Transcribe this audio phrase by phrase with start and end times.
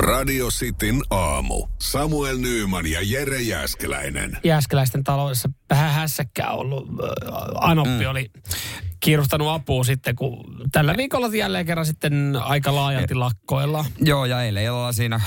[0.00, 1.66] Radio Cityn aamu.
[1.80, 4.38] Samuel Nyyman ja Jere Jäskeläinen.
[4.44, 6.88] Jääskeläisten taloudessa vähän hässäkkää ollut.
[7.54, 8.10] Anoppi mm.
[8.10, 8.30] oli
[9.00, 13.84] kiiruhtanut apua sitten, kun tällä viikolla jälleen kerran sitten aika laajalti lakkoilla.
[13.98, 15.20] Joo, ja eilen illalla siinä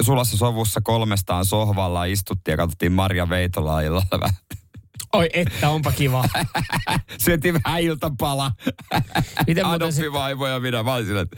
[0.00, 4.34] sulassa sovussa kolmestaan sohvalla istuttiin ja katsottiin Maria Veitolaa illalla vähän.
[5.14, 6.24] Oi että, onpa kiva.
[7.24, 8.52] Syötiin vähän iltapala.
[9.46, 10.12] Miten Adoppi sit...
[10.12, 10.82] vaimo ja minä.
[10.82, 11.36] Mä olin sillä, että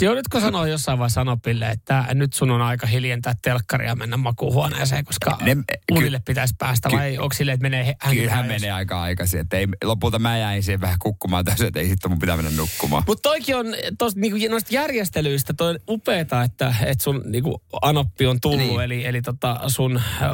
[0.00, 5.04] joudutko sanoa jossain vaiheessa Anopille, että nyt sun on aika hiljentää telkkaria ja mennä makuuhuoneeseen,
[5.04, 5.56] koska ne,
[5.92, 9.02] unille ky- pitäisi päästä, ky- vai onko silleen, että menee hän Kyllä hän menee aika
[9.02, 9.40] aikaisin.
[9.40, 12.50] Että ei, lopulta mä jäin siihen vähän kukkumaan täysin, että ei sitten mun pitää mennä
[12.56, 13.02] nukkumaan.
[13.06, 13.66] Mutta toikin on
[13.98, 18.80] tos, niinku, noista järjestelyistä toi upeeta, että, että sun niinku, Anoppi on tullut, niin.
[18.80, 20.30] eli, eli tota, sun äh,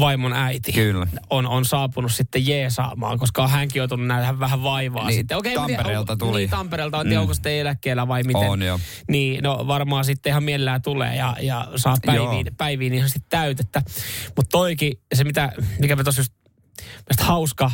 [0.00, 1.06] vaimon äiti Kyllä.
[1.30, 5.36] on on saapunut sitten jeesaamaan, koska hänkin on joutunut nähdä vähän vaivaa niin, sitten.
[5.36, 6.38] Okei, Tampereelta tuli.
[6.38, 6.98] Niin, Tampereelta.
[6.98, 7.16] On, mm.
[7.16, 8.50] onko sitten eläkkeellä vai miten?
[8.50, 8.80] On jo.
[9.08, 13.82] Niin, no varmaan sitten ihan mielellään tulee ja, ja saa päiviin, päiviin ihan sitten täytettä.
[14.36, 17.70] Mutta toikin, se mitä, mikä me tossa just hauska,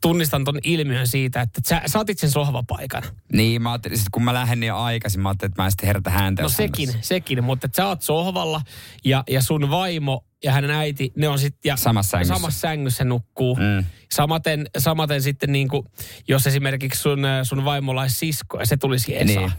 [0.00, 3.02] tunnistan ton ilmiön siitä, että sä, sä otit sen sohvapaikan.
[3.32, 6.10] Niin, mä ajattelin, kun mä lähden niin aikaisin, mä ajattelin, että mä en sitten herätä
[6.10, 6.42] häntä.
[6.42, 7.08] No sekin, hänessä.
[7.08, 8.62] sekin, mutta että sä oot sohvalla
[9.04, 11.78] ja, ja sun vaimo ja hänen äiti, ne on sitten...
[11.78, 12.34] Samassa sängyssä.
[12.34, 13.56] Samassa sängyssä nukkuu.
[13.56, 13.84] Mm.
[14.12, 15.86] Samaten, samaten sitten niin kuin,
[16.28, 19.52] jos esimerkiksi sun, sun vaimolla olisi sisko ja se tulisi Esa, niin,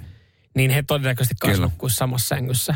[0.56, 2.76] niin he todennäköisesti kanssa samassa sängyssä.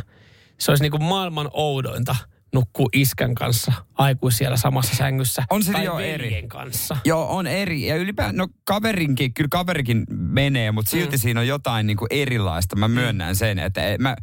[0.58, 2.16] Se olisi niin kuin maailman oudointa
[2.56, 5.44] nukkuu iskän kanssa aikuisia samassa sängyssä.
[5.50, 6.44] On se tai jo eri.
[6.48, 6.98] kanssa.
[7.06, 7.88] Joo, on eri.
[7.88, 11.22] Ja ylipäätään, no kaverinkin, kyllä kaverikin menee, mutta silti mm.
[11.22, 12.76] siinä on jotain niin kuin erilaista.
[12.76, 13.38] Mä myönnän mm.
[13.38, 14.16] sen, että mä,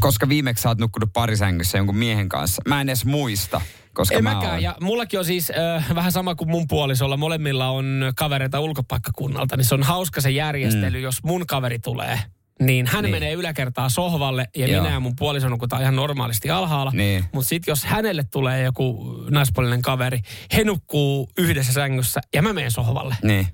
[0.00, 3.60] koska viimeksi sä oot nukkunut parisängyssä jonkun miehen kanssa, mä en edes muista.
[3.94, 4.52] Koska en mä mäkään.
[4.52, 4.62] Oon.
[4.62, 7.16] Ja mullakin on siis äh, vähän sama kuin mun puolisolla.
[7.16, 11.02] Molemmilla on kavereita ulkopaikkakunnalta, niin se on hauska se järjestely, mm.
[11.02, 12.20] jos mun kaveri tulee
[12.60, 13.14] niin hän niin.
[13.14, 14.82] menee yläkertaa sohvalle ja Joo.
[14.82, 16.92] minä ja mun puoliso nukutaan ihan normaalisti alhaalla.
[16.94, 17.24] Niin.
[17.32, 20.20] Mutta sitten jos hänelle tulee joku naispuolinen kaveri,
[20.56, 23.16] he nukkuu yhdessä sängyssä ja mä menen sohvalle.
[23.22, 23.46] Niin.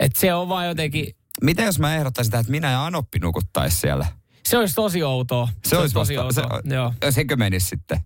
[0.00, 1.06] Et se on vaan jotenkin...
[1.42, 4.06] Mitä jos mä ehdottaisin sitä, että minä ja Anoppi nukuttaisi siellä?
[4.44, 5.48] Se olisi tosi outoa.
[5.64, 6.60] Se, se olisi tosi vasta, outoa.
[6.68, 6.92] Se, Joo.
[7.10, 8.00] Sekö menisi sitten?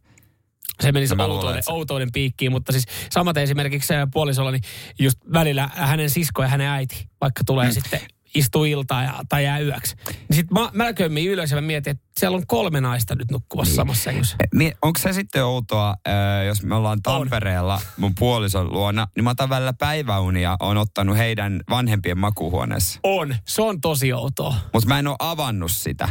[0.81, 4.63] Se menisi outouden, outouden piikkiin, mutta siis samaten esimerkiksi puolisolla, niin
[4.99, 7.73] just välillä hänen sisko ja hänen äiti, vaikka tulee mm.
[7.73, 8.01] sitten
[8.35, 9.97] istuu iltaa ja, tai jää yöksi.
[10.07, 13.31] Niin sitten mä, mä kömmin ylös ja mä mietin, että siellä on kolme naista nyt
[13.31, 13.77] nukkuvassa niin.
[13.77, 14.37] samassa sängyssä.
[14.83, 17.81] Onko se sitten outoa, äh, jos me ollaan Tampereella on.
[17.97, 23.01] mun puolison luona, niin mä otan välillä päiväunia, on ottanut heidän vanhempien makuuhuoneessa.
[23.03, 24.55] On, se on tosi outoa.
[24.73, 26.09] Mutta mä en ole avannut sitä.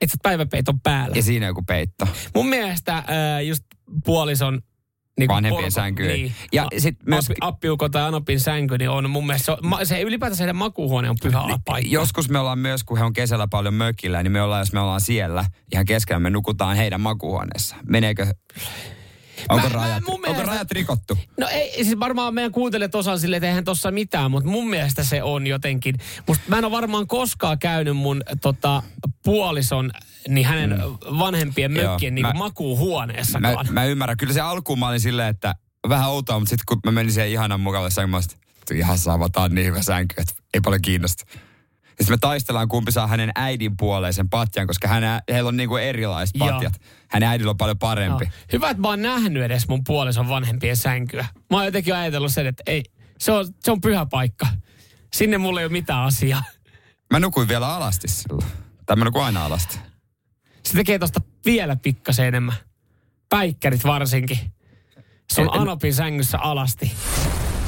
[0.00, 1.16] Että päiväpeiton päällä.
[1.16, 2.08] Ja siinä joku peitto.
[2.34, 3.04] Mun mielestä äh,
[3.46, 3.64] just
[4.04, 4.62] puolison
[5.18, 6.08] niin vanhempien polko, sänkyyn.
[6.08, 6.32] Niin.
[6.52, 7.24] Ja no, sit myös...
[7.24, 11.16] Appi, appiuko tai Anopin sänky, niin on mun mielestä, se, se ylipäätään se makuuhuone on
[11.22, 11.92] pyhä niin, paikka.
[11.92, 14.80] Joskus me ollaan myös, kun he on kesällä paljon mökillä, niin me ollaan, jos me
[14.80, 17.76] ollaan siellä ihan keskellä, me nukutaan heidän makuuhuoneessa.
[17.88, 18.26] Meneekö
[19.48, 21.18] Onko, mä, rajat, mä, mielestä, onko rajat rikottu?
[21.40, 25.04] No ei, siis varmaan meidän kuuntelijat osaa sille, että eihän tossa mitään, mutta mun mielestä
[25.04, 25.94] se on jotenkin.
[26.28, 28.82] Musta mä en ole varmaan koskaan käynyt mun tota,
[29.24, 29.90] puolison,
[30.28, 31.18] niin hänen mm.
[31.18, 33.66] vanhempien mökkien niin makuuhuoneessakaan.
[33.66, 34.16] Mä, mä ymmärrän.
[34.16, 35.54] Kyllä se alkuun mä olin silleen, että
[35.88, 38.22] vähän outoa, mutta sitten kun mä menin siihen ihanan mukalle sänkyyn,
[38.74, 41.24] ihan saavataan niin hyvä sänky, että ei paljon kiinnosta.
[42.02, 45.02] Sitten me taistellaan, kumpi saa hänen äidin puoleen sen patjan, koska hän,
[45.32, 46.72] heillä on niinku erilaiset patjat.
[46.80, 46.92] Joo.
[47.08, 48.24] Hänen äidillä on paljon parempi.
[48.24, 48.32] Joo.
[48.52, 51.26] Hyvä, että mä oon nähnyt edes mun puolison vanhempien sänkyä.
[51.50, 52.82] Mä oon jotenkin ajatellut sen, että ei,
[53.18, 54.46] se on, se on pyhä paikka.
[55.12, 56.42] Sinne mulla ei ole mitään asiaa.
[57.10, 58.46] Mä nukuin vielä alasti silloin.
[58.86, 59.78] Tai mä nukuin aina alasti.
[60.62, 62.54] Se tekee tosta vielä pikkasen enemmän.
[63.28, 64.38] Päikkärit varsinkin.
[65.32, 66.92] Se on Anopin sängyssä alasti.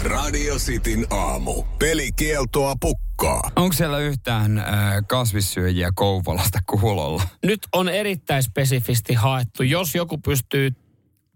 [0.04, 1.62] Radio Cityn aamu.
[1.78, 3.50] Pelikieltoa pukkaa.
[3.56, 4.66] Onko siellä yhtään äh,
[5.08, 7.22] kasvissyöjiä Kouvolasta kuulolla?
[7.44, 9.62] Nyt on erittäin spesifisti haettu.
[9.62, 10.70] Jos joku pystyy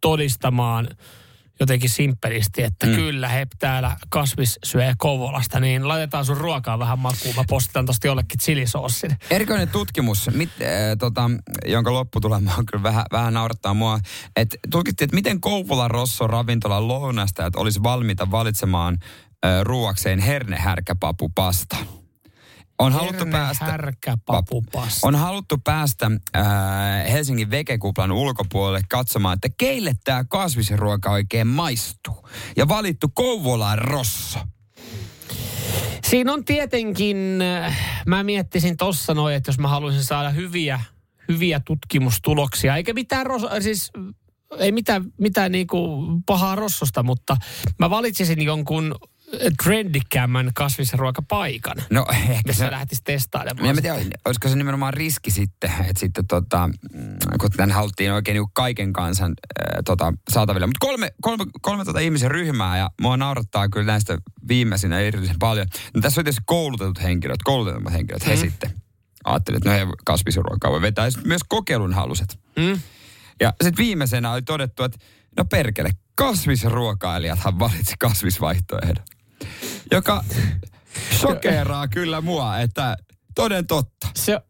[0.01, 0.89] todistamaan
[1.61, 2.95] jotenkin simppelisti, että mm.
[2.95, 7.37] kyllä he täällä kasvissyöjä Kouvolasta, niin laitetaan sun ruokaa vähän makuun.
[7.37, 9.17] Mä postitan tosta jollekin chilisoossin.
[9.31, 10.69] Erikoinen tutkimus, mit, äh,
[10.99, 11.31] tota,
[11.67, 14.01] jonka lopputulema on kyllä vähän, vähän naurattaa mua.
[14.37, 21.77] Et tulkittiin, että miten Kouvolan Rosso ravintolan lounastajat olisi valmiita valitsemaan äh, ruuakseen hernehärkäpapupasta
[22.79, 23.65] on haluttu päästä,
[25.03, 26.43] on haluttu päästä äh,
[27.13, 32.29] Helsingin vekekuplan ulkopuolelle katsomaan, että keille tämä kasvisruoka oikein maistuu.
[32.57, 34.39] Ja valittu Kouvolan Rosso.
[36.05, 37.17] Siinä on tietenkin,
[38.07, 40.81] mä miettisin tossa noin, että jos mä haluaisin saada hyviä,
[41.29, 43.91] hyviä tutkimustuloksia, eikä mitään, ros, siis
[44.59, 47.37] ei mitään, mitään niinku pahaa rossosta, mutta
[47.79, 48.95] mä valitsisin jonkun
[49.63, 51.77] trendikkäämmän kasvisruokapaikan.
[51.91, 52.71] No ehkä missä se...
[52.71, 53.75] lähtisi testailemaan.
[53.75, 58.35] Mä tiedä, olisiko se nimenomaan riski sitten, että sitten tota, mm, kun tämän haluttiin oikein
[58.35, 60.67] niin kaiken kansan äh, tota, saataville.
[60.67, 65.67] Mutta kolme, kolme, kolme tota ihmisen ryhmää ja mua naurattaa kyllä näistä viimeisinä erityisen paljon.
[65.95, 68.29] No, tässä on tietysti koulutetut henkilöt, koulutetut henkilöt, mm.
[68.29, 68.71] he sitten
[69.25, 71.07] ajattelivat, että no he kasvisruokaa voi vetää.
[71.07, 72.39] Ja myös kokeilun haluset.
[72.57, 72.81] Mm.
[73.41, 74.99] Ja sitten viimeisenä oli todettu, että
[75.37, 79.05] no perkele, kasvisruokailijathan valitsi kasvisvaihtoehdon
[79.91, 80.25] joka
[81.21, 82.97] sokeraa kyllä mua, että
[83.35, 84.09] toden totta.
[84.17, 84.41] Se...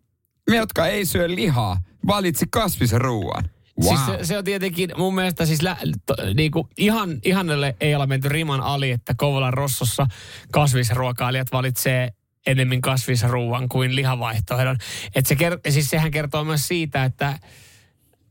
[0.51, 3.51] Me, jotka ei syö lihaa, valitsi kasvisruuan.
[3.83, 3.89] Wow.
[3.89, 5.77] Siis se, se, on tietenkin mun mielestä siis lä,
[6.07, 10.07] to, niinku ihan, ihanelle ei ole menty riman ali, että Kouvolan Rossossa
[10.53, 12.13] kasvisruokailijat valitsee
[12.47, 14.79] enemmän kasvisruuan kuin lihavaihtoehdon.
[15.15, 17.39] Et se kert, siis sehän kertoo myös siitä, että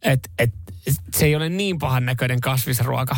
[0.01, 0.53] et, et,
[1.15, 3.17] se ei ole niin pahan näköinen kasvisruoka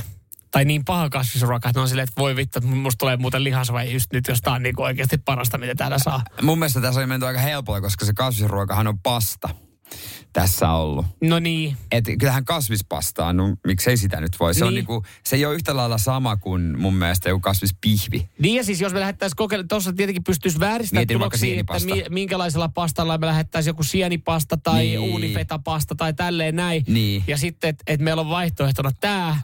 [0.51, 3.83] tai niin paha kasvisruoka, että on silleen, että voi vittu, että musta tulee muuten lihasva
[3.83, 6.23] just nyt, jos tää on niin oikeasti parasta, mitä täällä saa.
[6.41, 9.49] Mun mielestä tässä on menty aika helpolla, koska se kasvisruokahan on pasta
[10.33, 11.05] tässä ollut.
[11.21, 11.77] No niin.
[11.91, 14.53] Et kyllähän kasvispastaa, no miksei sitä nyt voi.
[14.53, 14.67] Se, niin.
[14.67, 18.29] on niinku, se ei ole yhtä lailla sama kuin mun mielestä joku kasvispihvi.
[18.39, 22.69] Niin ja siis jos me lähettäisiin kokeilemaan, tuossa tietenkin pystyisi vääristämään tuloksia, että mi, minkälaisella
[22.69, 24.99] pastalla me lähettäisiin joku sienipasta tai niin.
[24.99, 26.83] uunifetapasta tai tälleen näin.
[26.87, 27.23] Niin.
[27.27, 29.41] Ja sitten, että et meillä on vaihtoehtona tämä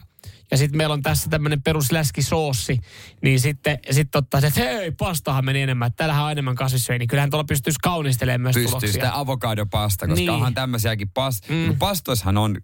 [0.50, 2.80] ja sitten meillä on tässä tämmöinen perusläskisoossi,
[3.22, 7.08] niin sitten sit ottaa se, että hei, pastahan meni enemmän, täällähän on enemmän kasvissyöjä, niin
[7.08, 8.92] kyllähän tuolla pystyisi kaunistelemaan myös Pystyy tuloksia.
[8.92, 10.30] sitä avokadopasta, koska niin.
[10.30, 11.54] onhan tämmöisiäkin pas, mm.
[11.54, 12.56] Niin pastoissahan on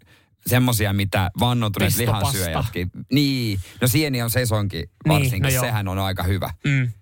[0.47, 2.91] semmosia, mitä vannotuneet lihansyöjätkin.
[3.13, 6.51] Niin, no sieni on sesonkin varsinkin, niin, no sehän on aika hyvä.
[6.65, 6.93] Mm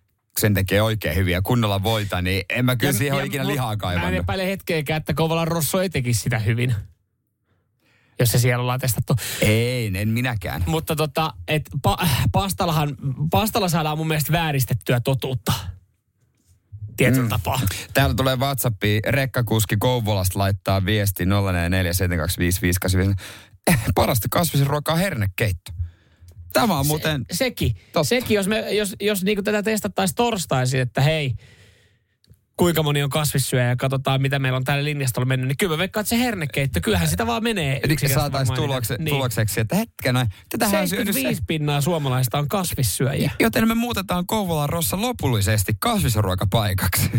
[0.40, 3.46] sen tekee oikein hyviä kunnolla voita, niin en mä kyllä ja, siihen ja, ole ikinä
[3.46, 4.10] lihaa kaivannut.
[4.10, 6.74] Mä en epäile hetkeäkään, että Kovalan Rosso ei tekisi sitä hyvin
[8.20, 9.16] jos se siellä ollaan testattu.
[9.40, 10.64] Ei, en minäkään.
[10.66, 11.96] Mutta tota, et pa,
[12.32, 12.96] pastallahan,
[13.30, 15.52] pastalla saadaan mun mielestä vääristettyä totuutta
[16.96, 17.28] tietyllä mm.
[17.28, 17.60] tapaa.
[17.94, 21.28] Täällä tulee WhatsAppi, rekkakuski Kouvolasta laittaa viesti 0447255855.
[23.66, 25.72] Eh, parasta kasvisruokaa hernekeitto.
[26.52, 27.24] Tämä on muuten...
[27.32, 31.34] Se, sekin, sekin, jos, me, jos, jos niinku tätä testattaisiin torstaisin, että hei,
[32.60, 35.78] kuinka moni on kasvissyöjä ja katsotaan, mitä meillä on täällä linjastolla mennyt, niin kyllä mä
[35.78, 37.80] veikkaan, että se hernekeitto, kyllähän sitä vaan menee.
[37.82, 39.14] Eli saataisiin tulokse, niin.
[39.14, 40.14] tulokseksi, että hetken,
[40.48, 41.36] tätähän on syönyt se.
[41.46, 43.30] pinnaa suomalaista on kasvissyöjiä.
[43.40, 47.10] Joten me muutetaan Kouvolan Rossa lopullisesti kasvisruokapaikaksi.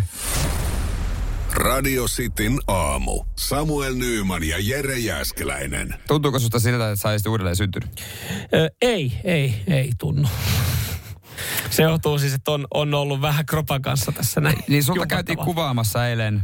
[1.54, 3.24] Radio Cityn aamu.
[3.38, 5.96] Samuel Nyyman ja Jere Jäskeläinen.
[6.08, 7.90] Tuntuuko susta siltä, että sä uudelleen syntynyt?
[8.54, 10.28] Ö, ei, ei, ei tunnu.
[11.70, 14.64] Se johtuu siis, että on, on ollut vähän kropan kanssa tässä näin.
[14.68, 16.44] Niin sulta käytiin kuvaamassa eilen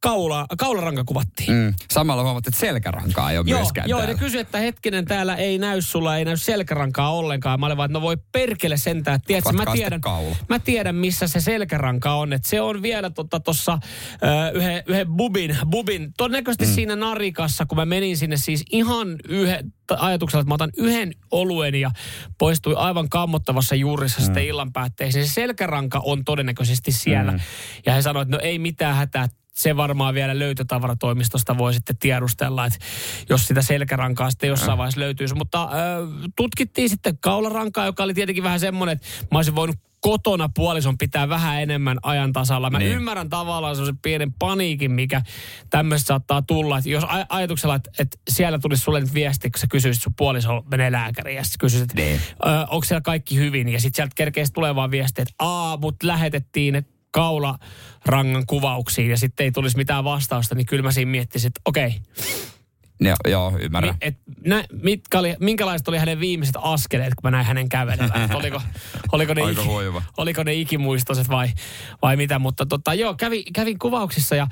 [0.00, 1.52] kaula, kaularanka kuvattiin.
[1.52, 1.74] Mm.
[1.90, 4.14] Samalla huomattiin, että selkärankaa ei ole joo, myöskään Joo, täällä.
[4.14, 7.60] ne kysyi, että hetkinen, täällä ei näy sulla, ei näy selkärankaa ollenkaan.
[7.60, 9.14] Mä olin vaan, että no voi perkele sentään.
[9.14, 10.00] Että tiedätkö, mä tiedän,
[10.48, 12.32] mä tiedän, missä se selkäranka on.
[12.32, 13.10] Että se on vielä
[13.44, 13.78] tuossa
[14.20, 16.72] tota, yhden, yhden bubin, bubin, todennäköisesti mm.
[16.72, 21.74] siinä narikassa, kun mä menin sinne siis ihan yhden, ajatuksella, että mä otan yhden oluen
[21.74, 21.90] ja
[22.38, 24.24] poistui aivan kammottavassa juurissa mm.
[24.24, 25.26] sitten illan päätteeksi.
[25.26, 27.32] Se selkäranka on todennäköisesti siellä.
[27.32, 27.40] Mm.
[27.86, 29.28] Ja he sanoivat, että no ei mitään hätää,
[29.62, 32.78] se varmaan vielä löytötavaratoimistosta voi sitten tiedustella, että
[33.28, 35.34] jos sitä selkärankaa sitten jossain vaiheessa löytyisi.
[35.34, 35.70] Mutta äh,
[36.36, 41.28] tutkittiin sitten kaularankaa, joka oli tietenkin vähän semmoinen, että mä olisin voinut kotona puolison pitää
[41.28, 42.70] vähän enemmän ajan tasalla.
[42.70, 42.92] Mä niin.
[42.92, 45.22] ymmärrän tavallaan se pienen paniikin, mikä
[45.70, 46.78] tämmöistä saattaa tulla.
[46.78, 50.14] Että jos aj- ajatuksella, että, että siellä tulisi sulle nyt viesti, kun sä kysyisit, sun
[50.16, 52.20] puoliso menee lääkäriin ja kysyisit, että niin.
[52.68, 53.68] onko siellä kaikki hyvin.
[53.68, 59.16] Ja sitten sieltä kerkeästi tulee vaan viesti, että aa, mut lähetettiin, että kaularangan kuvauksiin ja
[59.16, 61.86] sitten ei tulisi mitään vastausta, niin kyllä mä siinä miettisin, että okei.
[61.86, 62.00] Okay.
[63.00, 63.94] Joo, joo, ymmärrän.
[63.94, 68.32] Mi, et, nä, mitkä oli, minkälaiset oli hänen viimeiset askeleet, kun mä näin hänen kävelevän?
[68.36, 68.62] oliko,
[69.12, 69.60] oliko, ne iki,
[70.16, 71.48] oliko ne ikimuistoiset vai,
[72.02, 72.38] vai mitä?
[72.38, 74.48] Mutta tota, joo, kävin, kävin kuvauksissa ja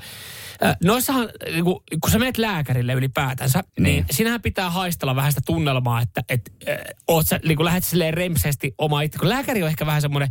[0.63, 5.31] äh, noissahan, niin kun, kun sä menet lääkärille ylipäätänsä, niin, niin sinähän pitää haistella vähän
[5.31, 9.19] sitä tunnelmaa, että et, äh, oot sä, niin kun lähdet silleen remseesti oma itse.
[9.19, 10.29] Kun lääkäri on ehkä vähän semmoinen,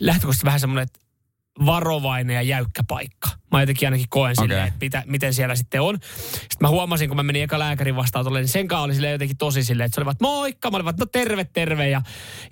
[0.00, 1.00] lähtökohtaisesti vähän semmoinen, että
[1.66, 3.28] varovainen ja jäykkä paikka.
[3.52, 4.44] Mä jotenkin ainakin koen okay.
[4.44, 5.98] silleen, että mitä, miten siellä sitten on.
[6.32, 9.36] Sitten mä huomasin, kun mä menin eka lääkärin vastaanotolle, niin sen kanssa oli silleen jotenkin
[9.36, 11.88] tosi silleen, että se olivat moikka, mä olivat no terve, terve.
[11.88, 12.02] Ja,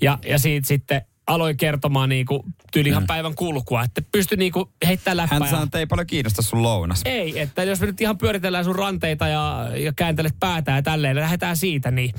[0.01, 3.07] ja, ja siitä sitten aloin kertomaan niinku tyyli ihan mm.
[3.07, 5.39] päivän kulkua, että pystyi niinku heittämään läppää.
[5.39, 7.03] Hän sanoi, että ei paljon kiinnosta sun lounas.
[7.05, 11.17] Ei, että jos me nyt ihan pyöritellään sun ranteita ja, ja kääntelet päätä ja tälleen,
[11.17, 12.15] lähdetään siitä, niin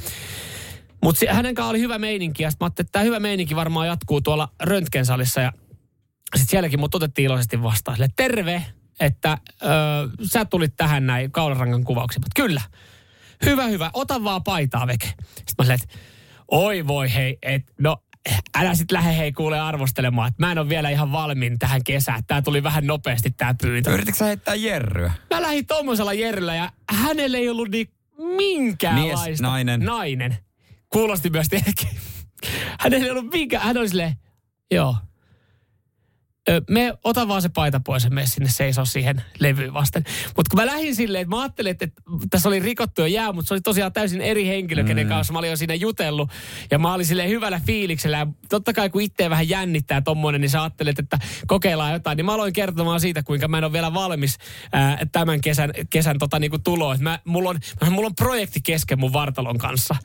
[1.03, 3.87] mutta hänen kanssaan oli hyvä meininki ja sitten mä ajattelin, että tämä hyvä meininki varmaan
[3.87, 5.51] jatkuu tuolla röntgensalissa ja
[6.35, 7.97] sitten sielläkin mut otettiin iloisesti vastaan.
[7.97, 8.65] Sille, terve,
[8.99, 9.67] että ö,
[10.23, 12.21] sä tulit tähän näin kaularangan kuvauksiin.
[12.21, 12.61] Mutta kyllä,
[13.45, 15.07] hyvä, hyvä, ota vaan paitaa veke.
[15.07, 15.95] Sitten mä silleen, että
[16.51, 17.97] oi voi hei, et, no
[18.55, 22.23] älä sit lähde hei kuule arvostelemaan, että mä en ole vielä ihan valmiin tähän kesään.
[22.27, 23.91] Tää tuli vähän nopeasti tää pyyntö.
[23.91, 25.13] Yrititkö sä heittää jerryä?
[25.33, 27.87] Mä lähdin tommosella Jerryllä ja hänellä ei ollut niin
[28.37, 29.25] minkäänlaista.
[29.25, 29.79] Mies, nainen.
[29.79, 30.37] Nainen.
[30.89, 31.89] Kuulosti myös tietenkin.
[32.79, 34.15] Hänellä ei ollut minkään, hän oli silleen,
[34.71, 34.95] joo.
[36.69, 40.03] Me ota vaan se paita pois ja mene sinne seisoo siihen levyyn vasten.
[40.37, 43.33] Mutta kun mä lähdin silleen, että mä ajattelin, että, että tässä oli rikottu jo jää,
[43.33, 44.87] mutta se oli tosiaan täysin eri henkilö, mm.
[44.87, 46.29] kenen kanssa mä olin jo siinä jutellut.
[46.71, 48.17] Ja mä olin silleen hyvällä fiiliksellä.
[48.17, 52.15] Ja totta kai kun itse vähän jännittää tommonen, niin sä ajattelet, että kokeillaan jotain.
[52.17, 54.37] Niin mä aloin kertomaan siitä, kuinka mä en ole vielä valmis
[54.71, 57.03] ää, tämän kesän, kesän tota, niinku tuloon.
[57.03, 59.95] Mä, mulla, on, mulla on projekti kesken mun vartalon kanssa.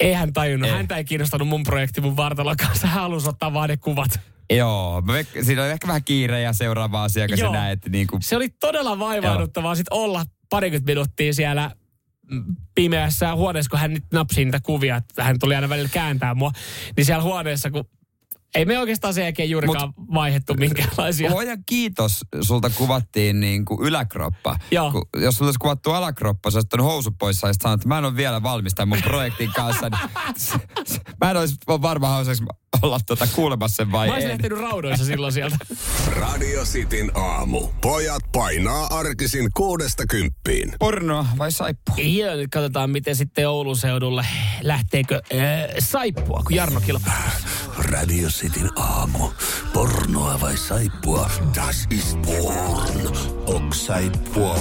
[0.00, 0.70] Ei hän tajunnut.
[0.70, 0.76] Ei.
[0.76, 2.86] Häntä ei kiinnostanut mun projekti mun vartalon kanssa.
[2.86, 4.20] Hän halusi ottaa vaan ne kuvat.
[4.50, 5.02] Joo,
[5.42, 7.52] siinä oli ehkä vähän kiire ja seuraava asiakas ja Joo.
[7.52, 11.70] näin, että niinku, Se oli todella vaivauduttavaa sit olla parikymmentä minuuttia siellä
[12.74, 16.52] pimeässä huoneessa, kun hän nyt napsi niitä kuvia, että hän tuli aina välillä kääntää mua.
[16.96, 17.84] Niin siellä huoneessa, kun
[18.54, 21.30] ei me oikeastaan sen jälkeen juurikaan Mut, vaihettu minkäänlaisia.
[21.30, 24.56] Luojan kiitos, sulta kuvattiin niin kuin yläkroppa.
[24.70, 24.92] Joo.
[24.92, 28.04] Kun, jos sulla olisi kuvattu alakroppa, sä olisit housut pois ja sanonut, että mä en
[28.04, 29.88] ole vielä valmis tämän mun projektin kanssa.
[29.88, 30.10] Niin,
[31.20, 32.44] mä en olisi varmaan hausaisi
[32.82, 34.36] olla tuota kuulemassa sen vai Mä olisin en.
[34.36, 35.56] lähtenyt raudoissa silloin sieltä.
[36.06, 37.68] Radio Cityn aamu.
[37.80, 40.72] Pojat painaa arkisin kuudesta kymppiin.
[40.78, 41.94] Pornoa vai saippua?
[41.98, 44.26] Ja nyt katsotaan, miten sitten Oulun seudulle
[44.62, 45.40] lähteekö äh,
[45.78, 47.20] saippua, kun Jarno kilpailee.
[47.78, 49.30] Radio Cityn aamu.
[49.72, 51.30] Pornoa vai saippua?
[51.54, 53.39] Das ist porn.
[53.54, 54.56] Ok saippua.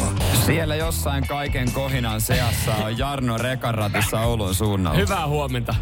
[0.46, 5.00] Siellä jossain kaiken kohinan seassa on Jarno Rekaratissa Oulun suunnalla.
[5.00, 5.75] Hyvää huomenta.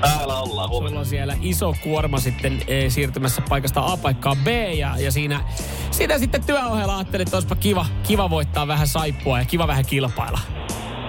[0.00, 0.88] Täällä ollaan huomenna.
[0.88, 4.46] Sulla on siellä iso kuorma sitten e, siirtymässä paikasta A paikkaan B
[4.76, 5.40] ja, ja siinä,
[5.90, 10.38] siinä sitten työohjelma ajattelin, että olisipa kiva, kiva voittaa vähän saippua ja kiva vähän kilpailla.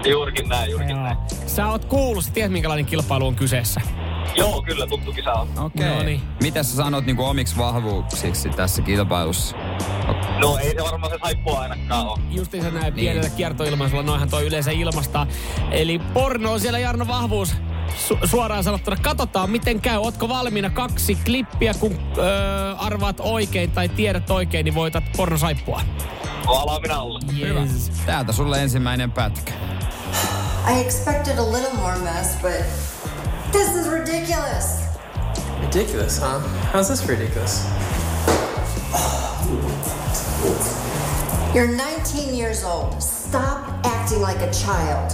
[0.06, 1.18] Juurikin näin, juurikin näin.
[1.46, 3.82] Sä oot kuullut, sä tiedät minkälainen kilpailu on kyseessä.
[4.36, 5.48] Joo, kyllä tuttu kisa on.
[5.60, 5.96] Okei.
[5.96, 6.22] No niin.
[6.41, 9.56] Mitä sä sanot niinku omiksi vahvuuksiksi tässä kilpailussa?
[10.40, 12.20] No ei se varmaan se saippua ainakaan ole.
[12.30, 15.28] Justiinsa näin pienellä kiertoilmaisulla, noihan toi yleensä ilmastaa.
[15.72, 17.56] Eli porno on siellä Jarno vahvuus.
[17.90, 19.98] Su- suoraan sanottuna, katsotaan miten käy.
[19.98, 25.82] Ootko valmiina kaksi klippiä, kun öö, arvaat oikein tai tiedät oikein, niin voitat pornosaippua.
[26.48, 27.20] Ala minä olla.
[27.40, 27.92] Yes.
[28.06, 29.54] Täältä sulle ensimmäinen pätkä.
[30.78, 32.52] I expected a little more mess, but
[33.52, 34.66] this is ridiculous.
[35.62, 36.42] Ridiculous, huh?
[36.74, 37.62] How's this ridiculous?
[41.53, 43.01] You're 19 years old.
[43.01, 45.12] Stop acting like a child.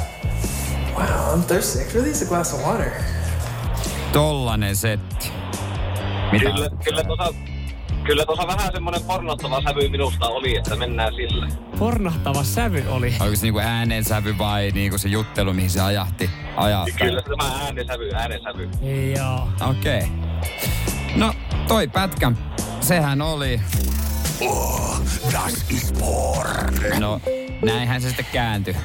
[0.95, 1.79] Wow, I'm thirsty.
[1.79, 2.91] I could really use a glass of water.
[4.13, 5.31] Tollanen setti.
[6.31, 6.45] Mitä?
[6.45, 7.33] Kyllä, kyllä tuossa
[8.05, 11.47] Kyllä tuossa vähän semmoinen pornottava sävy minusta oli, että mennään sille.
[11.79, 13.13] Pornahtava sävy oli.
[13.19, 16.29] Oliko se niinku äänensävy vai niinku se juttelu, mihin se ajahti?
[16.57, 16.85] Ajaa.
[16.97, 18.69] Kyllä se tämä äänensävy, äänensävy.
[19.17, 19.47] Joo.
[19.69, 19.97] Okei.
[19.97, 20.09] Okay.
[21.15, 21.33] No,
[21.67, 22.31] toi pätkä,
[22.85, 23.61] sehän oli...
[24.41, 24.99] Oh,
[25.33, 26.99] das ist porn.
[26.99, 27.21] No,
[27.65, 28.75] näinhän se sitten kääntyi.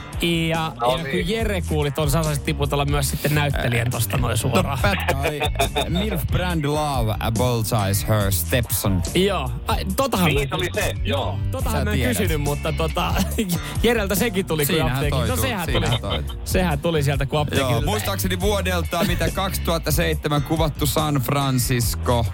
[0.48, 1.10] Ja, No ja niin.
[1.24, 4.78] kun Jere kuuli ton, sä saisit tiputella myös sitten näyttelijän tosta noin No, suoraan.
[4.82, 5.40] pätkä oli
[5.88, 9.02] Milf Brand Love Apologize Her Stepson.
[9.14, 11.38] Joo, Ai, totahan Niin mä- se oli se, joo.
[11.50, 12.16] Totahan Sä mä en tiedät.
[12.16, 13.14] kysynyt, mutta tota,
[13.82, 15.10] Jereltä sekin tuli kuin apteekin.
[15.10, 16.24] toi No tuli, sehän tuli, toi.
[16.44, 17.70] sehän tuli sieltä kuin apteekin.
[17.70, 22.26] Joo, muistaakseni vuodelta, mitä 2007 kuvattu San Francisco.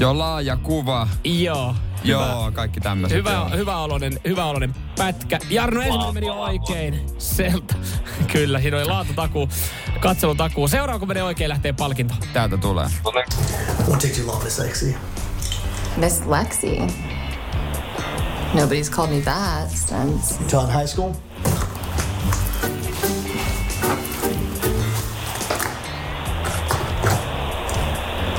[0.00, 1.08] Jo laaja kuva.
[1.24, 1.74] Joo.
[2.04, 3.18] Joo, kaikki tämmöiset.
[3.18, 3.48] Hyvä, joo.
[3.50, 5.38] hyvä, oloinen, hyvä oloinen pätkä.
[5.50, 7.06] Jarno ensimmäinen meni oikein.
[7.18, 7.74] Selta.
[8.32, 9.48] Kyllä, siinä oli laatutakuu,
[10.00, 10.68] katselutakuu.
[10.68, 12.14] Seuraava kun menee oikein, lähtee palkinto.
[12.32, 12.86] Täältä tulee.
[13.04, 14.96] Won't take too long, Miss Lexi.
[15.96, 16.78] Miss Lexi.
[18.54, 20.38] Nobody's called me that since.
[20.52, 21.12] You in high school?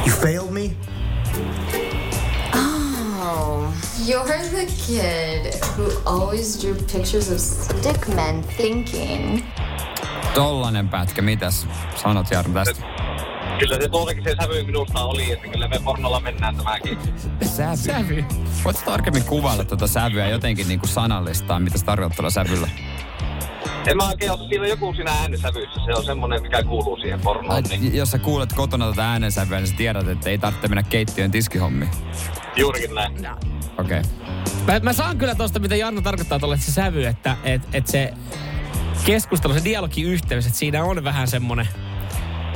[0.05, 0.48] You failed
[4.09, 9.43] you're the kid who always drew pictures of stick men thinking.
[10.33, 12.85] Tollanen pätkä, mitäs sanot Jarno tästä?
[13.59, 16.97] Kyllä se tuollakin se sävy minusta oli, että kyllä me pornolla mennään tämäkin.
[17.41, 17.77] Sävy.
[17.77, 18.25] Sävy.
[18.63, 22.69] Voitko tarkemmin kuvailla tuota sävyä jotenkin niin kuin sanallistaa, mitä se tarkoittaa sävyllä?
[23.87, 27.19] En mä oikein ole, siinä on joku siinä äänensävyssä, se on semmonen, mikä kuuluu siihen
[27.21, 27.51] pornoon.
[27.55, 27.95] Ai, Niin.
[27.95, 31.91] jos sä kuulet kotona tätä äänensävyä, niin sä tiedät, että ei tarvitse mennä keittiön tiskihommiin.
[32.55, 33.15] Juurikin näin.
[33.79, 33.99] Okei.
[33.99, 34.11] Okay.
[34.67, 37.87] Mä, mä saan kyllä tosta, mitä Jarno tarkoittaa tuolle, että se sävy, että et, et
[37.87, 38.13] se
[39.05, 41.67] keskustelu, se dialogiyhteys, että siinä on vähän semmonen,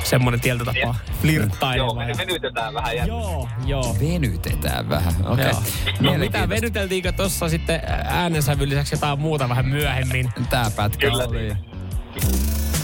[0.04, 1.94] semmoinen tietyllä tapaa Joo, flirttaileva.
[1.94, 3.18] me ja- venytetään vähän jälleen.
[3.20, 3.96] Joo, joo.
[4.00, 5.14] Venytetään vähän.
[5.26, 5.46] Okei.
[5.46, 5.62] Joo.
[6.00, 10.30] No mitä, venyteltiinkö tuossa sitten äänensävyn lisäksi jotain muuta vähän myöhemmin?
[10.50, 11.24] Tää pätkä Kyllä.
[11.24, 11.54] oli.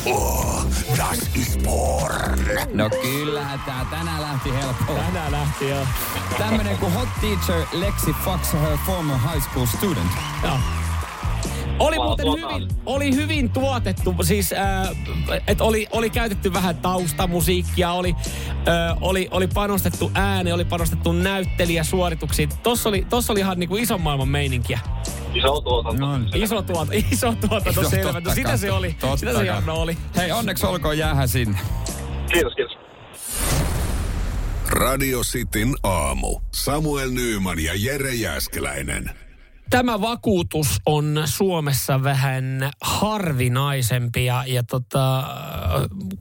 [0.05, 0.65] Oh,
[0.97, 2.39] das ist porn.
[2.73, 4.99] No kyllähän tää tänään lähti helpolla.
[5.03, 5.77] Tänään lähti jo.
[6.37, 10.11] Tämmönen kuin hot teacher Lexi fucks her former high school student.
[10.43, 10.57] Joo.
[11.79, 14.87] Oli Wow, muuten tuota- hyvin, oli hyvin tuotettu, siis äh,
[15.47, 18.15] että oli, oli käytetty vähän taustamusiikkia, oli,
[18.51, 22.49] äh, oli, oli panostettu ääni, oli panostettu näyttelijäsuorituksiin.
[22.63, 24.79] Tossa oli, tossa oli ihan niinku ison maailman meininkiä.
[25.33, 26.05] Iso tuotanto.
[26.05, 26.43] No niin.
[26.43, 28.19] Iso tuotanto, iso tuotanto, Joo, selvä.
[28.19, 29.47] No sitä se oli, Totta sitä se kai.
[29.47, 29.97] Jarno oli.
[30.15, 31.59] Hei, onneksi olkoon jäähän sinne.
[32.33, 32.77] Kiitos, kiitos.
[34.69, 36.39] Radio Cityn aamu.
[36.53, 39.11] Samuel Nyyman ja Jere Jäskeläinen.
[39.69, 45.23] Tämä vakuutus on Suomessa vähän harvinaisempi ja, ja tota,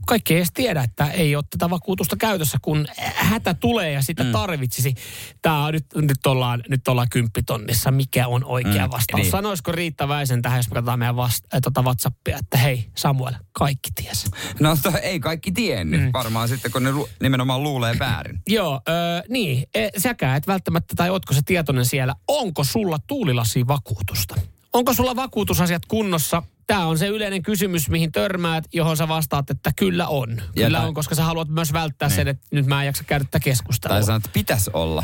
[0.07, 4.23] kaikki ei edes tiedä, että ei ole tätä vakuutusta käytössä, kun hätä tulee ja sitä
[4.23, 4.31] mm.
[4.31, 4.93] tarvitsisi.
[5.41, 7.91] Tämä on nyt, nyt, ollaan, nyt ollaan kymppitonnissa.
[7.91, 9.21] Mikä on oikea Mm, vastaus?
[9.21, 9.31] niin.
[9.31, 13.33] Sanoisiko Riitta Väisen tähän, jos me katsotaan meidän vast, äh, tota WhatsAppia, että hei Samuel,
[13.51, 14.25] kaikki ties.
[14.59, 16.01] No to, ei kaikki tiennyt.
[16.01, 16.09] Mm.
[16.13, 18.41] Varmaan sitten, kun ne lu- nimenomaan luulee väärin.
[18.47, 18.91] Joo, ö,
[19.29, 19.63] niin.
[19.75, 22.97] E, säkään et välttämättä, tai ootko se tietoinen siellä, onko sulla
[23.39, 24.35] tuulilasivakuutusta?
[24.73, 26.43] Onko sulla vakuutusasiat kunnossa?
[26.67, 30.41] Tämä on se yleinen kysymys, mihin törmäät, johon sä vastaat, että kyllä on.
[30.55, 33.25] Kyllä tai- on, koska sä haluat myös välttää sen, että nyt mä en jaksa käydä
[33.25, 33.95] tätä keskustelua.
[33.95, 35.03] Tai sanot, että pitäisi olla.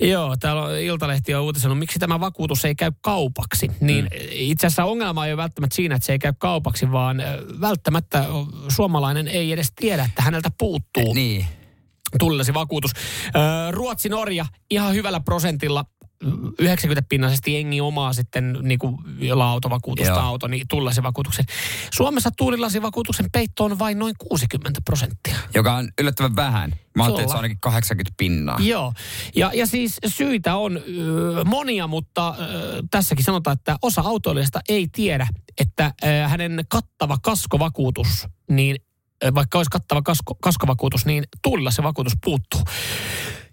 [0.00, 3.70] Joo, täällä on Iltalehti on uutisanut, miksi tämä vakuutus ei käy kaupaksi.
[3.80, 4.10] Niin mm.
[4.30, 7.22] itse asiassa ongelma ei ole välttämättä siinä, että se ei käy kaupaksi, vaan
[7.60, 8.24] välttämättä
[8.68, 11.46] suomalainen ei edes tiedä, että häneltä puuttuu Niin.
[12.18, 12.90] tullesi vakuutus.
[13.70, 15.84] Ruotsi, Norja ihan hyvällä prosentilla
[16.58, 20.22] 90 pinnaisesti jengi omaa sitten niin kuin, jolla autovakuutusta Joo.
[20.22, 21.44] auto, niin tullasivakuutuksen.
[21.92, 25.36] Suomessa tuulilasivakuutuksen peitto on vain noin 60 prosenttia.
[25.54, 26.72] Joka on yllättävän vähän.
[26.96, 28.58] Mä ajattelin, että se on ainakin 80 pinnaa.
[28.60, 28.92] Joo,
[29.36, 34.88] ja, ja siis syitä on ö, monia, mutta ö, tässäkin sanotaan, että osa autoilijasta ei
[34.92, 35.28] tiedä,
[35.58, 38.76] että ö, hänen kattava kaskovakuutus, niin
[39.24, 42.60] ö, vaikka olisi kattava kasko, kaskovakuutus, niin tuulilla se vakuutus puuttuu.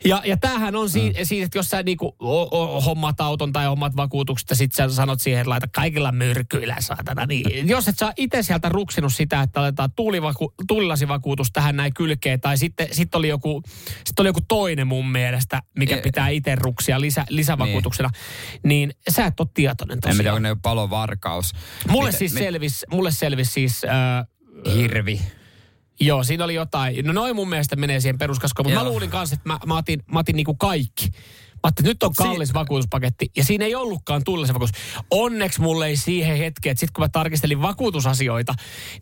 [0.06, 1.14] Ja, ja tämähän on si- mm.
[1.24, 4.90] siitä, että jos sä niinku o, o, hommat auton tai hommat vakuutukset ja sit sä
[4.90, 9.42] sanot siihen, että laita kaikilla myrkyillä saatana, niin jos et sä itse sieltä ruksinut sitä,
[9.42, 13.64] että aletaan tuulivaku- tuulilasivakuutus tähän näin kylkeen, tai sitten sit oli, joku,
[14.06, 18.10] sit oli joku toinen mun mielestä, mikä E- pitää itse ruksia lisä, lisävakuutuksena,
[18.64, 18.90] niin.
[18.90, 20.36] niin sä et ole tietoinen En tiedä, tosiaan.
[20.36, 21.52] onko ne palovarkaus.
[21.90, 23.82] Mulle Mitä- siis mi- selvisi, mulle selvisi siis...
[23.84, 24.28] Äh,
[24.76, 25.22] Hirvi.
[26.00, 27.06] Joo, siinä oli jotain.
[27.06, 30.04] No noin mun mielestä menee siihen peruskaskoon, mutta mä luulin kanssa, että mä, mä otin,
[30.12, 31.12] mä otin niinku kaikki.
[31.68, 34.76] Ajattelin, nyt on kallis vakuutuspaketti ja siinä ei ollutkaan tullisen vakuutus.
[35.12, 38.54] Onneksi mulle ei siihen hetkeen, että sit kun mä tarkistelin vakuutusasioita,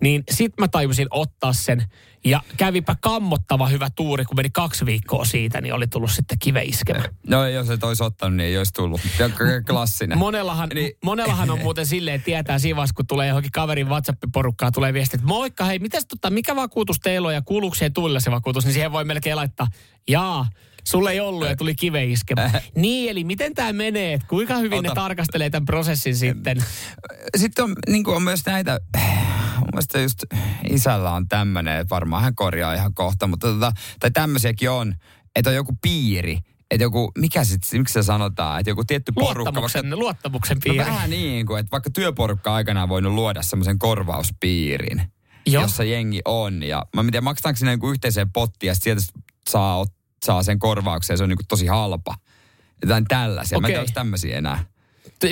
[0.01, 1.86] niin sit mä tajusin ottaa sen.
[2.25, 6.63] Ja kävipä kammottava hyvä tuuri, kun meni kaksi viikkoa siitä, niin oli tullut sitten kive
[6.63, 7.04] iskemä.
[7.28, 9.01] No jos et olisi ottanut, niin ei olisi tullut.
[9.67, 10.17] Klassinen.
[10.17, 14.93] Monellahan, Niin- monellahan on muuten silleen, tietää siinä vaiheessa, kun tulee johonkin kaverin WhatsApp-porukkaan, tulee
[14.93, 18.32] viesti, että moikka, hei, mitäs tota, mikä vakuutus teillä on ja kuuluuko siihen tulla se
[18.32, 19.67] vakuutus, niin siihen voi melkein laittaa,
[20.08, 20.49] jaa,
[20.88, 22.52] sulle ei ollut ja tuli kive iskemä.
[22.76, 24.89] niin, eli miten tämä menee, kuinka hyvin Ota.
[24.89, 26.58] ne tarkastelee tämän prosessin sitten?
[27.38, 28.80] Sitten on, niin on myös näitä,
[29.60, 30.24] mun mielestä just
[30.69, 34.95] isällä on tämmöinen, että varmaan hän korjaa ihan kohta, mutta tota, tai tämmöisiäkin on,
[35.36, 36.39] että on joku piiri,
[36.71, 40.62] että joku, mikä sitten, miksi se sanotaan, että joku tietty porukka, vaikka, Luottamuksen, luottamuksen no
[40.63, 40.78] piiri.
[40.78, 45.02] vähän niin kuin, että vaikka työporukka aikanaan voinut luoda semmoisen korvauspiirin,
[45.45, 45.62] Joo.
[45.62, 49.02] jossa jengi on, ja mä en tiedä, maksetaanko sinne joku yhteiseen pottiin, ja sieltä
[49.50, 52.15] saa, ot- saa sen korvauksen, ja se on niin kuin tosi halpa.
[52.81, 53.59] Jotain tällaisia.
[53.59, 54.65] Mä en tiedä, onko tämmöisiä enää.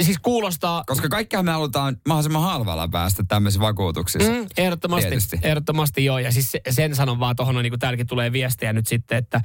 [0.01, 4.31] Siis kuulostaa, Koska kaikkihan me halutaan mahdollisimman halvalla päästä tämmöisissä vakuutuksissa.
[4.31, 5.39] Mm, ehdottomasti, Tietysti.
[5.43, 6.19] ehdottomasti joo.
[6.19, 9.41] Ja siis se- sen sanon vaan tuohon, niin kuin täälläkin tulee viestiä nyt sitten, että,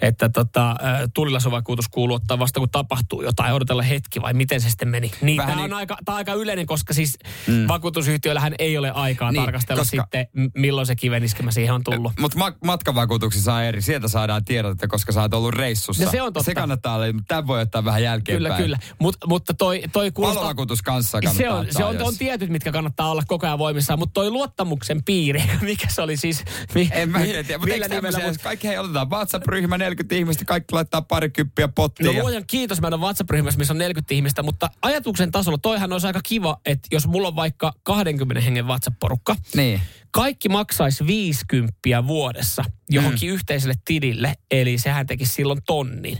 [0.00, 0.76] että tota,
[1.14, 5.10] tulilasuvakuutus kuuluu ottaa vasta kun tapahtuu jotain, odotella hetki vai miten se sitten meni.
[5.22, 7.68] Niin Vähän tämä on, niin- aika, tää on aika yleinen, koska siis mm.
[7.68, 12.12] vakuutusyhtiöillähän ei ole aikaa Niin, niin, tarkastella koska- sitten, milloin se kiveniskemä siihen on tullut.
[12.20, 13.82] Mutta ma- matkavakuutuksissa on eri.
[13.82, 16.04] Sieltä saadaan tiedot, että koska sä oot ollut reissussa.
[16.04, 16.44] No se on totta.
[16.44, 18.54] Se kannattaa olla, mutta tämän voi ottaa vähän jälkeenpäin.
[18.54, 18.78] Kyllä, kyllä.
[18.98, 20.40] Mut, mutta toi, toi kuulostaa...
[20.42, 23.58] Palovakuutus kanssa kannattaa Se on, se on, jos- on tietyt, mitkä kannattaa olla koko ajan
[23.58, 26.44] voimissaan, mutta toi luottamuksen piiri, mikä se oli siis...
[26.74, 30.44] Mi, En mä mi- tiedä, mutta eikö nimellä mut- kaikki hei otetaan WhatsApp-ryhmä, 40 ihmistä,
[30.44, 32.06] kaikki laittaa parikymppiä pottiin.
[32.06, 35.58] No ja- luojan kiitos, mä en ole WhatsApp-ryhmässä, missä on 40 ihmistä, mutta ajatuksen tasolla
[35.58, 39.80] toihan olisi aika kiva, että jos mulla on vaikka 20 hengen WhatsApp-porukka, Niin.
[40.10, 43.34] kaikki maksaisi 50 vuodessa johonkin mm.
[43.34, 46.18] yhteiselle tilille, eli sehän tekisi silloin tonnin.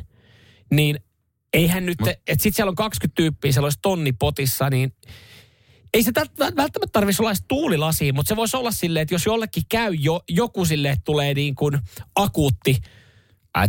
[0.70, 1.00] Niin
[1.52, 4.92] eihän nyt, että sit siellä on 20 tyyppiä, siellä olisi tonni potissa, niin
[5.94, 9.62] ei se välttämättä tarvitsisi olla edes tuulilasi, mutta se voisi olla silleen, että jos jollekin
[9.68, 11.78] käy jo, joku silleen, että tulee niin kuin
[12.14, 12.76] akuutti
[13.58, 13.68] äh,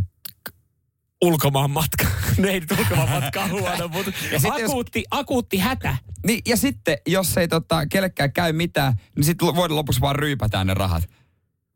[1.21, 2.05] ulkomaan matka.
[2.37, 5.97] no ei nyt ulkomaan matka on huono, mutta Ja sit jos- akuutti, akuutti hätä.
[6.25, 10.67] Niin, ja sitten, jos ei tota, kellekään käy mitään, niin sitten vuoden lopuksi vaan ryypätään
[10.67, 11.03] ne rahat.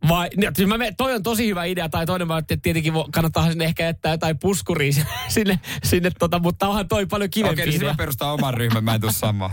[0.08, 2.93] Vai, niin, siis mä toi on tosi hyvä idea, tai toinen mä ajattelin, että tietenkin
[2.93, 7.29] vo- kannattaa sinne ehkä jättää jotain puskuria sinne, sinne, sinne tota, mutta onhan toi paljon
[7.29, 9.51] kivempi Okei, niin mä perustan oman ryhmän, mä en tuu samaan.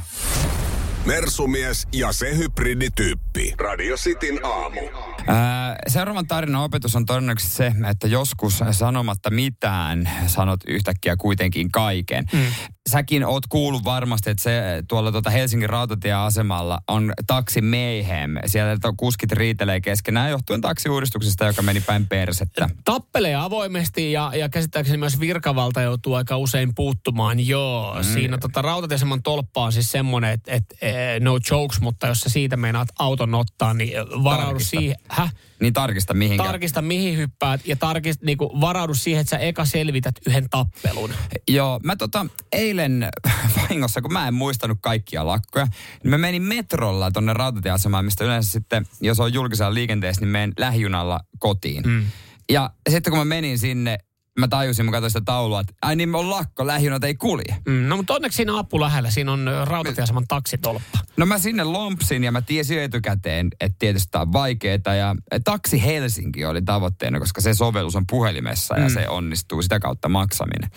[1.07, 3.55] Mersumies ja se hybridityyppi.
[3.59, 4.81] Radio Cityn aamu.
[5.27, 12.25] Ää, seuraavan tarinan opetus on todennäköisesti se, että joskus sanomatta mitään sanot yhtäkkiä kuitenkin kaiken.
[12.33, 12.41] Mm.
[12.89, 18.37] Säkin oot kuullut varmasti, että se tuolla tuota Helsingin rautatieasemalla on taksi mayhem.
[18.47, 22.69] Siellä kuskit riitelee keskenään johtuen taksiuudistuksesta, joka meni päin persettä.
[22.85, 27.47] Tappelee avoimesti ja, ja käsittääkseni myös virkavalta joutuu aika usein puuttumaan.
[27.47, 28.05] Joo, mm.
[28.05, 32.31] siinä tota, rautatieaseman tolppa on siis semmoinen, että et, eh, no jokes, mutta jos sä
[32.31, 33.93] siitä meinaat auton ottaa, niin
[34.25, 34.71] varaudu Tarkista.
[34.71, 34.97] siihen.
[35.09, 35.33] Häh?
[35.63, 36.45] Niin tarkista mihinkä.
[36.45, 41.11] Tarkista mihin hyppäät ja tarkist, niinku, varaudu siihen, että sä eka selvität yhden tappelun.
[41.49, 43.09] Joo, mä tota eilen
[43.63, 45.67] vahingossa, kun mä en muistanut kaikkia lakkoja,
[46.03, 50.53] niin mä menin metrolla tonne rautatieasemaan, mistä yleensä sitten, jos on julkisella liikenteessä, niin menen
[50.59, 51.83] lähijunalla kotiin.
[51.87, 52.05] Mm.
[52.51, 53.99] Ja sitten kun mä menin sinne,
[54.39, 57.57] mä tajusin, mä katsoin sitä taulua, että ai niin on lakko, lähijunat ei kulje.
[57.69, 60.99] Mm, no mutta onneksi siinä apu lähellä, siinä on rautatieaseman taksitolppa.
[61.17, 65.15] No mä sinne lompsin ja mä tiesin etukäteen, että tietysti tää on vaikeeta ja
[65.45, 68.95] Taksi Helsinki oli tavoitteena, koska se sovellus on puhelimessa ja Mm.
[68.95, 70.71] se onnistuu sitä kautta maksaminen.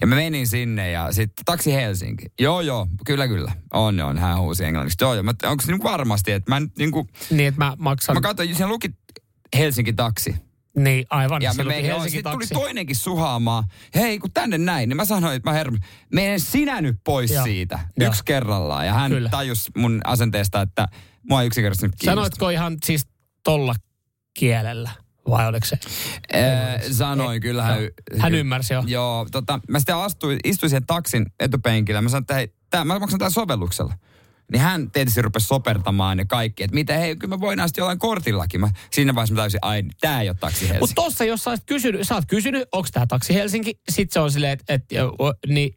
[0.00, 2.26] Ja mä menin sinne ja sitten Taksi Helsinki.
[2.40, 3.52] Joo joo, kyllä kyllä.
[3.72, 4.96] On on, hän huusi englanniksi.
[5.04, 8.16] Joo joo, onko se niin varmasti, että mä nyt niinku, Niin, että mä maksan...
[8.16, 8.90] mä katsoin, siellä luki
[9.58, 10.34] Helsinki Taksi.
[10.76, 11.42] Niin, aivan.
[11.42, 13.64] Ja me menin, Helsinki sitten tuli toinenkin suhaamaan.
[13.94, 15.78] Hei, kun tänne näin, niin mä sanoin, että mä herm,
[16.12, 17.44] mene sinä nyt pois Joo.
[17.44, 17.78] siitä.
[17.98, 18.08] Joo.
[18.08, 18.86] Yksi kerrallaan.
[18.86, 19.28] Ja hän Kyllä.
[19.28, 20.86] tajus mun asenteesta, että
[21.28, 22.20] mua ei yksinkertaisesti nyt kiinnosta.
[22.20, 23.06] Sanoitko ihan siis
[23.44, 23.74] tolla
[24.38, 24.90] kielellä?
[25.30, 25.78] Vai oliko se?
[26.32, 27.62] Ee, sanoin kyllä.
[27.62, 27.78] Hän,
[28.18, 28.84] Hän ymmärsi jo.
[28.86, 32.02] Joo, tota, mä sitten astuin, istuin siihen taksin etupenkillä.
[32.02, 33.94] Mä sanoin, että hei, tää, mä maksan tää sovelluksella.
[34.52, 37.98] Niin hän tietysti rupesi sopertamaan ne kaikki, että mitä, hei, kyllä mä voin näistä jollain
[37.98, 38.60] kortillakin.
[38.60, 40.80] Mä, siinä vaiheessa mä täysin, ai, tää ei ole taksi Helsinki.
[40.80, 44.20] Mutta tossa, jos sä olisit kysynyt, sä oot kysynyt, onko tämä taksi Helsinki, sit se
[44.20, 44.84] on silleen, että et,
[45.46, 45.76] niin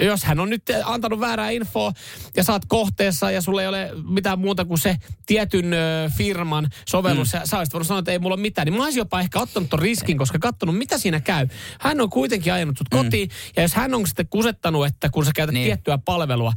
[0.00, 1.92] jos hän on nyt antanut väärää infoa
[2.36, 4.96] ja oot kohteessa ja sulla ei ole mitään muuta kuin se
[5.26, 5.74] tietyn
[6.16, 7.40] firman sovellus, mm.
[7.40, 9.40] ja sä olisit voinut sanoa, että ei mulla ole mitään, niin mä olisin jopa ehkä
[9.40, 11.48] ottanut ton riskin, koska katsonut, mitä siinä käy.
[11.80, 15.30] Hän on kuitenkin ajanut sut kotiin, ja jos hän on sitten kusettanut, että kun sä
[15.34, 15.60] käytät Niin.
[15.60, 15.68] niin.
[15.68, 16.52] tiettyä palvelua,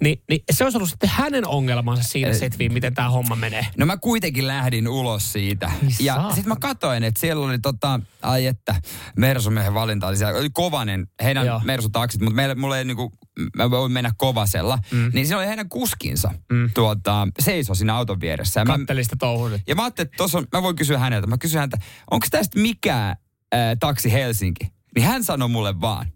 [0.00, 3.66] niin, niin se olisi ollut sitten hänen ongelmansa siinä setviin, miten tämä homma menee.
[3.76, 5.66] No mä kuitenkin lähdin ulos siitä.
[5.66, 8.74] Ai ja sitten mä katsoin, että siellä oli tota, ai että,
[9.16, 10.38] Mersumiehen valinta oli siellä.
[10.38, 11.46] Oli kovanen, heidän.
[11.64, 13.12] Mersutaksit, mutta meillä, mulla ei niinku,
[13.56, 14.78] mä voin mennä kovasella.
[14.90, 15.10] Mm.
[15.14, 16.70] Niin siinä oli heidän kuskinsa mm.
[16.74, 18.60] tuota, seisoi siinä auton vieressä.
[18.60, 18.88] Ja nyt.
[19.66, 21.26] ja mä ajattelin, että tossa on, mä voin kysyä häneltä.
[21.26, 21.78] Mä kysyin häneltä,
[22.10, 23.16] onko tästä mikään
[23.52, 24.72] ää, taksi Helsinki?
[24.94, 26.12] Niin hän sanoi mulle vaan,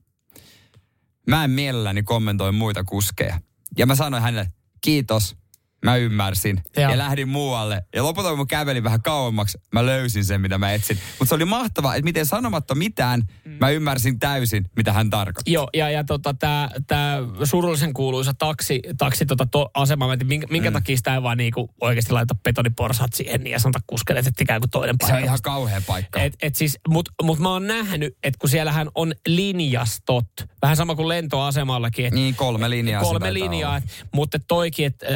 [1.26, 3.40] mä en mielelläni kommentoi muita kuskeja.
[3.78, 5.36] Ja mä sanoin hänelle, kiitos,
[5.84, 6.62] mä ymmärsin.
[6.76, 6.90] Joo.
[6.90, 7.82] Ja lähdin muualle.
[7.94, 10.98] Ja lopulta kun mä kävelin vähän kauemmaksi, mä löysin sen, mitä mä etsin.
[11.18, 13.52] Mutta se oli mahtavaa, että miten sanomatta mitään, Mm.
[13.60, 15.52] mä ymmärsin täysin, mitä hän tarkoitti.
[15.52, 20.46] Joo, ja, ja tota, tämä tää surullisen kuuluisa taksi, taksi tota, to, asema, mä minkä,
[20.50, 20.74] minkä mm.
[20.74, 24.60] takia sitä ei vaan niinku oikeasti laita betoniporsat siihen niin ja sanota kuskelle, että ikään
[24.60, 25.16] kuin toinen Se paikka.
[25.18, 26.20] on ihan kauhea paikka.
[26.20, 30.26] Et, et siis, mut, mut mä oon nähnyt, että kun siellähän on linjastot,
[30.62, 32.06] vähän sama kuin lentoasemallakin.
[32.06, 33.02] Et Niin, kolme linjaa.
[33.04, 33.80] se kolme linjaa,
[34.14, 35.14] mutta toikin, että äh,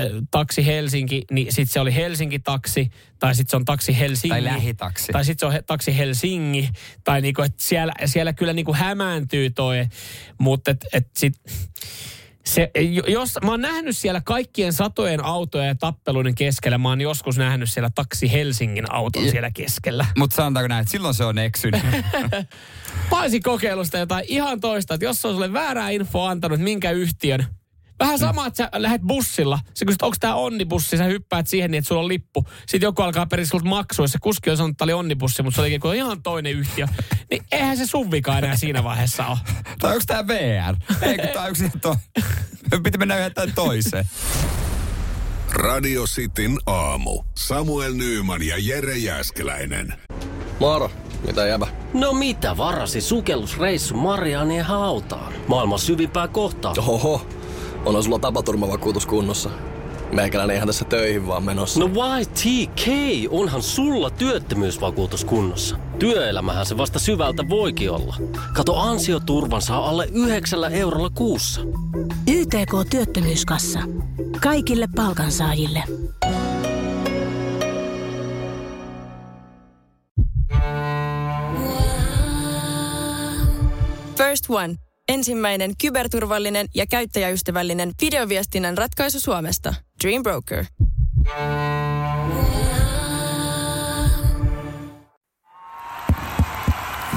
[0.51, 4.29] taksi Helsinki, niin sitten se oli Helsinki-taksi, tai sitten se on taksi Helsinki.
[4.29, 5.13] Tai lähitaksi.
[5.13, 6.69] Tai sitten se on he, taksi Helsingi,
[7.05, 9.87] tai niinku, että siellä, siellä kyllä niinku hämääntyy toi,
[10.39, 11.35] mutta et, et sit,
[12.47, 17.01] se, jo- jos, mä oon nähnyt siellä kaikkien satojen autojen ja tappeluiden keskellä, mä oon
[17.01, 20.07] joskus nähnyt siellä taksi Helsingin auton Ja- siellä keskellä.
[20.19, 21.83] Mutta sanotaanko näin, että silloin se on eksynyt.
[23.11, 26.91] Mä kokeillut sitä jotain ihan toista, että jos se on sulle väärää infoa antanut, minkä
[26.91, 27.47] yhtiön.
[28.01, 29.59] Vähän sama, että sä lähdet bussilla.
[29.75, 32.47] Sä kysyt, onko tämä onnibussi, sä hyppäät siihen niin, että sulla on lippu.
[32.67, 35.43] Sitten joku alkaa periä sulta maksua, ja se kuski on sanonut, että tämä oli onnibussi,
[35.43, 36.87] mutta se olikin kuin ihan toinen yhtiö.
[37.31, 39.39] Niin eihän se sun vika enää siinä vaiheessa ole.
[39.81, 40.77] tai onko tämä VR?
[41.03, 41.97] Eikö tämä onko se to...
[42.83, 44.05] Piti mennä yhden toiseen.
[45.53, 47.23] Radio Cityn aamu.
[47.37, 49.95] Samuel Nyyman ja Jere Jäskeläinen.
[50.61, 50.91] Moro,
[51.27, 51.67] mitä jäbä?
[51.95, 55.33] No mitä varasi sukellusreissu Marianien hautaan?
[55.49, 56.75] Maailman syvimpää kohtaa.
[56.79, 57.27] Oho,
[57.87, 59.51] on sulla tapaturmavakuutus kunnossa.
[60.12, 61.81] Meikäläinen ihan tässä töihin vaan menossa.
[61.81, 61.90] No
[62.21, 62.87] YTK,
[63.31, 65.77] onhan sulla työttömyysvakuutus kunnossa.
[65.99, 68.16] Työelämähän se vasta syvältä voikin olla.
[68.53, 71.61] Kato ansioturvan saa alle 9 eurolla kuussa.
[72.31, 73.81] YTK Työttömyyskassa.
[74.43, 75.83] Kaikille palkansaajille.
[84.16, 84.89] First One.
[85.11, 89.75] Ensimmäinen kyberturvallinen ja käyttäjäystävällinen videoviestinnän ratkaisu Suomesta.
[90.05, 90.64] Dream Broker.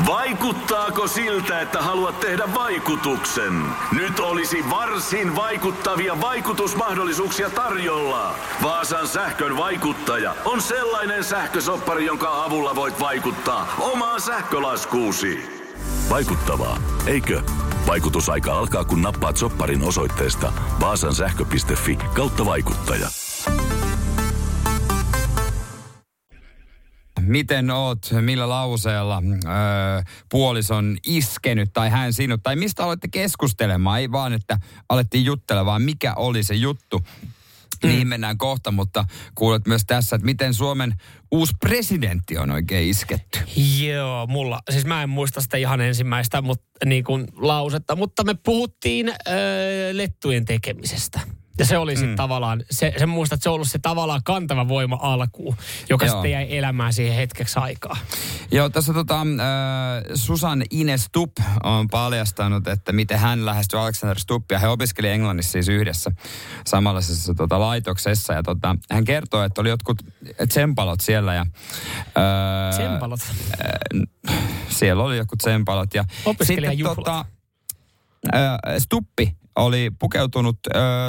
[0.07, 3.63] Vaikuttaako siltä, että haluat tehdä vaikutuksen?
[3.99, 8.35] Nyt olisi varsin vaikuttavia vaikutusmahdollisuuksia tarjolla.
[8.63, 15.62] Vaasan sähkön vaikuttaja on sellainen sähkösoppari, jonka avulla voit vaikuttaa omaan sähkölaskuusi.
[16.09, 17.41] Vaikuttavaa, eikö?
[17.87, 23.07] Vaikutusaika alkaa, kun nappaat sopparin osoitteesta vaasansähkö.fi kautta vaikuttaja.
[27.25, 29.51] miten oot, millä lauseella öö,
[30.29, 34.57] puolison iskenyt tai hän sinut, tai mistä olette keskustelemaan, ei vaan, että
[34.89, 37.01] alettiin juttelemaan, mikä oli se juttu.
[37.83, 37.89] Mm.
[37.89, 39.05] Niin mennään kohta, mutta
[39.35, 40.93] kuulet myös tässä, että miten Suomen
[41.31, 43.39] uusi presidentti on oikein isketty.
[43.85, 48.33] Joo, mulla, siis mä en muista sitä ihan ensimmäistä mutta, niin kuin lausetta, mutta me
[48.33, 51.19] puhuttiin öö, lettujen tekemisestä.
[51.57, 52.15] Ja se oli sitten mm.
[52.15, 55.55] tavallaan, se, se muistat, että se on ollut se tavallaan kantava voima alkuun,
[55.89, 56.13] joka Joo.
[56.15, 57.97] sitten jäi elämään siihen hetkeksi aikaa.
[58.51, 59.25] Joo, tässä tota, äh,
[60.13, 64.59] Susan Ines Stupp on paljastanut, että miten hän lähestyi Alexander Stuppia.
[64.59, 66.11] He opiskeli Englannissa siis yhdessä
[66.65, 68.33] samanlaisessa tota, laitoksessa.
[68.33, 69.97] Ja tota, hän kertoi, että oli jotkut
[70.49, 71.33] tsempalot siellä.
[71.33, 73.19] Ja, äh, tsempalot?
[74.29, 74.37] Äh,
[74.69, 75.93] siellä oli jotkut tsempalot.
[75.93, 76.05] Ja
[76.43, 77.25] sitten tota,
[78.35, 80.59] äh, Stuppi oli pukeutunut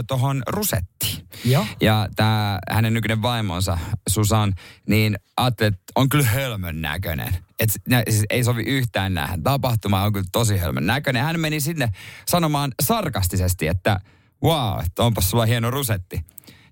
[0.06, 1.28] tuohon rusettiin.
[1.44, 3.78] Ja, ja tämä hänen nykyinen vaimonsa
[4.08, 4.54] Susan,
[4.88, 7.36] niin ajattelin, että on kyllä hölmön näköinen.
[7.60, 7.70] Et,
[8.10, 9.38] siis ei sovi yhtään nähdä.
[9.44, 11.22] Tapahtuma on kyllä tosi hölmön näköinen.
[11.22, 11.88] Hän meni sinne
[12.26, 14.00] sanomaan sarkastisesti, että
[14.42, 16.20] wow, että onpas sulla hieno rusetti.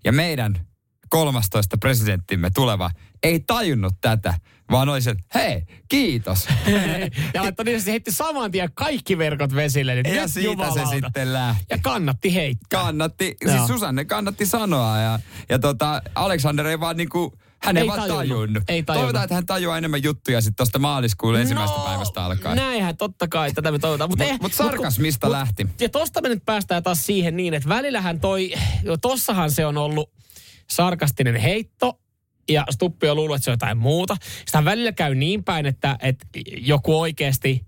[0.05, 0.67] Ja meidän
[1.09, 2.91] 13 presidenttimme tuleva
[3.23, 4.35] ei tajunnut tätä,
[4.71, 6.49] vaan oli se, että hei, kiitos.
[7.35, 9.95] ja laittoi niin, se heitti saman tien kaikki verkot vesille.
[9.95, 10.87] Niin ja siitä jumalauta.
[10.87, 11.65] se sitten lähti.
[11.71, 12.81] Ja kannatti heittää.
[12.81, 13.57] Kannatti, Joo.
[13.57, 14.99] siis Susanne kannatti sanoa.
[14.99, 18.29] Ja, ja tota, Alexander ei vaan niinku, hän ei, ei vaan tajunnut.
[18.29, 18.63] tajunnut.
[18.69, 19.03] Ei tajunnut.
[19.03, 22.57] Toivotaan, että hän tajuaa enemmän juttuja sitten tuosta maaliskuun ensimmäisestä no, päivästä alkaen.
[22.57, 24.11] Näinhän, totta kai, tätä me toivotaan.
[24.11, 25.67] Mutta mut, mut sarkasmista mut, lähti.
[25.81, 28.53] Ja tosta me nyt päästään taas siihen niin, että välillähän toi,
[29.01, 30.11] tossahan se on ollut
[30.71, 31.99] sarkastinen heitto,
[32.49, 34.17] ja Stuppi on luullut, että se on jotain muuta.
[34.47, 36.27] Sitä välillä käy niin päin, että, että
[36.61, 37.67] joku oikeasti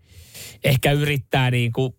[0.64, 1.94] ehkä yrittää niin kuin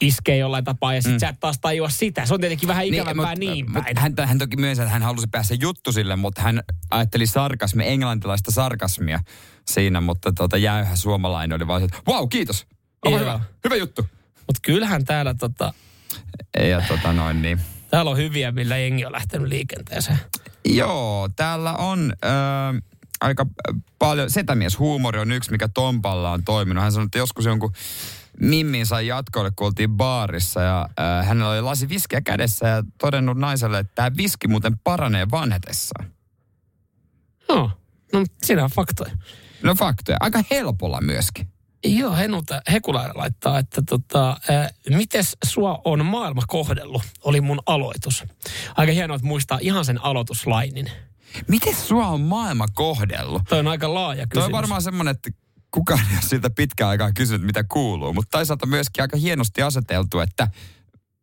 [0.00, 1.20] iskee jollain tapaa ja sitten mm.
[1.20, 2.26] sä et taas tajua sitä.
[2.26, 3.96] Se on tietenkin vähän niin, ikävämpää niin, niin päin.
[3.98, 8.50] Hän, hän toki myös, että hän halusi päästä juttu sille, mutta hän ajatteli sarkasmia, englantilaista
[8.50, 9.20] sarkasmia
[9.66, 12.66] siinä, mutta tuota, jäyhä suomalainen oli vaan se, että wow, kiitos.
[13.08, 13.18] Hyvä.
[13.18, 13.40] hyvä.
[13.64, 14.06] hyvä juttu.
[14.46, 15.74] Mutta kyllähän täällä tota...
[16.58, 17.60] Ja tota noin niin.
[17.90, 20.18] Täällä on hyviä, millä jengi on lähtenyt liikenteeseen.
[20.64, 22.82] Joo, täällä on äh,
[23.20, 23.46] aika
[23.98, 26.82] paljon, setämies huumori on yksi, mikä Tompalla on toiminut.
[26.82, 27.72] Hän sanoi, että joskus jonkun
[28.40, 33.38] Mimmin sai jatkoille, kun oltiin baarissa ja äh, hänellä oli lasi viskiä kädessä ja todennut
[33.38, 36.10] naiselle, että tämä viski muuten paranee vanhetessaan.
[37.48, 37.70] Joo,
[38.12, 39.16] no siinä on faktoja.
[39.62, 41.53] No faktoja, aika helpolla myöskin.
[41.84, 48.24] Joo, Henulta Hekula laittaa, että tota, ää, mites sua on maailma kohdellut, oli mun aloitus.
[48.76, 50.90] Aika hienoa, että muistaa ihan sen aloituslainin.
[51.48, 53.42] Miten sua on maailma kohdellut?
[53.48, 54.32] Toi on aika laaja kysymys.
[54.32, 55.30] Toi on varmaan semmoinen, että
[55.70, 58.12] kukaan ei ole siltä pitkään aikaa kysynyt, mitä kuuluu.
[58.12, 60.48] Mutta toisaalta myöskin aika hienosti aseteltu, että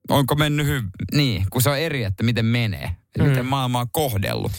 [0.10, 0.90] onko mennyt hyvin.
[1.12, 2.96] Niin, kun se on eri, että miten menee.
[3.06, 3.30] Että mm.
[3.30, 4.52] miten maailma on kohdellut.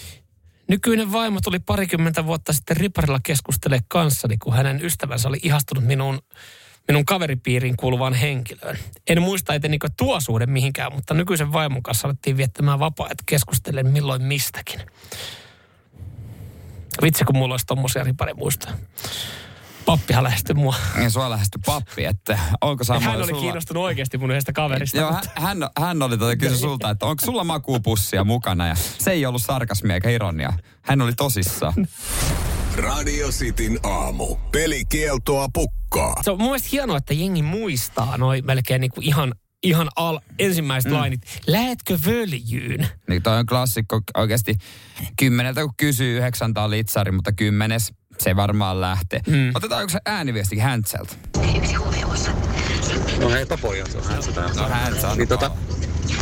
[0.73, 6.23] Nykyinen vaimo tuli parikymmentä vuotta sitten Riparilla keskustele kanssani, kun hänen ystävänsä oli ihastunut minun,
[6.89, 8.79] minun kaveripiiriin kuuluvaan henkilöön.
[9.09, 13.87] En muista etenikö tuo suhde mihinkään, mutta nykyisen vaimon kanssa alettiin viettämään vapaa että keskustelen
[13.87, 14.81] milloin mistäkin.
[17.03, 18.75] Vitsi, kun mulla olisi tommosia riparimuistoja.
[19.93, 20.75] Pappihan lähestyi mua.
[21.03, 23.41] Ja sua lähestyi pappi, että onko samoin Hän oli sulla...
[23.41, 24.99] kiinnostunut oikeasti mun yhdestä kaverista.
[24.99, 29.11] Joo, hän, hän, hän oli tota kysy sulta, että onko sulla makuupussia mukana ja se
[29.11, 30.53] ei ollut sarkasmia eikä ironia.
[30.83, 31.75] Hän oli tosissaan.
[32.77, 34.37] Radio Cityn aamu.
[34.53, 36.15] Pelikieltoa pukkaa.
[36.23, 40.93] Se on mun mielestä hienoa, että jengi muistaa noin melkein niinku ihan ihan al, ensimmäiset
[40.93, 40.99] mm.
[40.99, 41.21] lainit.
[41.47, 42.89] Lähetkö völjyyn?
[43.09, 44.57] Niin toi on klassikko oikeasti.
[45.19, 49.21] Kymmeneltä kun kysyy, yhdeksän on litsari, mutta kymmenes se varmaan lähtee.
[49.27, 49.53] Mm.
[49.55, 51.13] Otetaan yksi ääniviestikin Häntseltä.
[53.21, 55.51] No heipä pojat, on Häntsä No Häntsä Niin tota,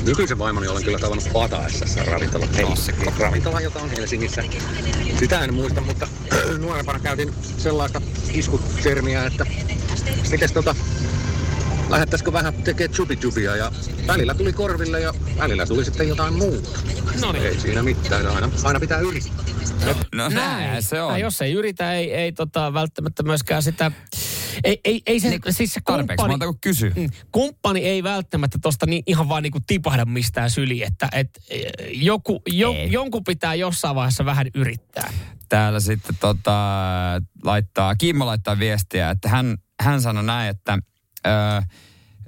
[0.04, 3.12] nykyisen vaimoni olen kyllä tavannut Pataessassa ravintola Klassikko.
[3.18, 4.42] Ravintola, joka on Helsingissä.
[5.18, 6.08] Sitä en muista, mutta
[6.58, 8.00] nuorempana käytin sellaista
[8.32, 9.46] iskutermiä, että
[10.30, 10.74] mites tota,
[11.90, 13.72] lähettäisikö vähän tekee chubia ja
[14.06, 16.68] välillä tuli korville ja välillä tuli sitten jotain muuta.
[17.20, 17.46] No niin.
[17.46, 19.44] Ei siinä mitään, aina, aina pitää yrittää.
[20.14, 21.12] No näin se on.
[21.12, 23.92] Ja jos ei yritä, ei, ei tota, välttämättä myöskään sitä...
[24.64, 26.92] Ei, ei, ei se, niin, siis se Tarpeeksi kumppani, monta kuin kysy.
[26.96, 31.72] Mm, kumppani ei välttämättä tosta niin, ihan vaan niinku tipahda mistään syli, että et, eh,
[31.92, 35.12] joku, jo, jonkun pitää jossain vaiheessa vähän yrittää.
[35.48, 36.52] Täällä sitten tota,
[37.44, 40.78] laittaa, Kimmo laittaa viestiä, että hän, hän sanoi näin, että
[41.26, 41.62] ö,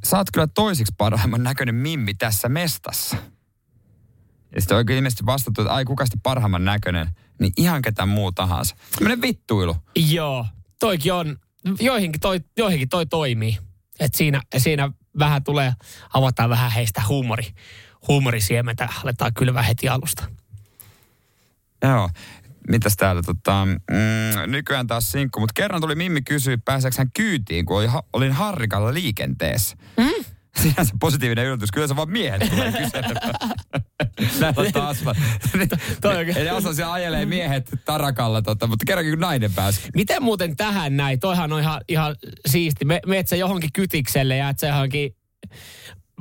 [0.04, 3.16] sä oot kyllä toisiksi parhaimman näköinen mimmi tässä mestassa.
[4.54, 8.32] Ja sitten oikein ilmeisesti vastattu, että ai kuka sitten parhaimman näköinen, niin ihan ketään muu
[8.32, 8.76] tahansa.
[8.92, 9.76] Tämmöinen vittuilu.
[9.96, 10.46] Joo,
[10.80, 11.36] toikin on,
[11.80, 13.58] joihinkin toi, joihinkin toi toimii.
[14.00, 15.72] Et siinä, siinä vähän tulee,
[16.14, 17.54] avataan vähän heistä huumori,
[18.08, 20.24] huumorisiementä, aletaan kylvää heti alusta.
[21.82, 22.10] Joo.
[22.68, 27.66] Mitäs täällä tota, mm, nykyään taas sinkku, mutta kerran tuli Mimmi kysyä, pääseekö hän kyytiin,
[27.66, 29.76] kun oli, olin Harrikalla liikenteessä.
[29.96, 30.24] Mm?
[30.62, 31.70] Siinä se positiivinen yllätys.
[31.72, 33.34] Kyllä se vaan miehet tulee kyselemään.
[34.40, 35.04] Näillä taas.
[36.36, 39.80] Eli osa siellä ajelee miehet tarakalla, tota, mutta kerrankin kun nainen pääsi.
[39.94, 41.20] Miten muuten tähän näin?
[41.20, 42.84] Toihan on ihan, ihan siisti.
[42.84, 45.16] Me, meet sä johonkin kytikselle ja et sä johonkin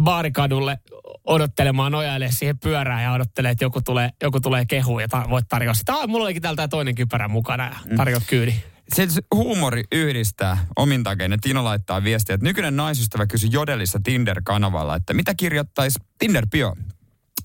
[0.01, 0.79] baarikadulle
[1.23, 5.47] odottelemaan nojaille siihen pyörään ja odottelee, että joku tulee, joku tulee kehuun ja ta- voit
[5.49, 5.93] tarjota sitä.
[5.93, 8.53] Ah, mulla olikin täältä toinen kypärä mukana ja tarjot kyydi.
[8.93, 11.41] Se huumori yhdistää omin takein.
[11.41, 16.75] Tino laittaa viestiä, että nykyinen naisystävä kysyi Jodelissa Tinder-kanavalla, että mitä kirjoittaisi Tinder-bio.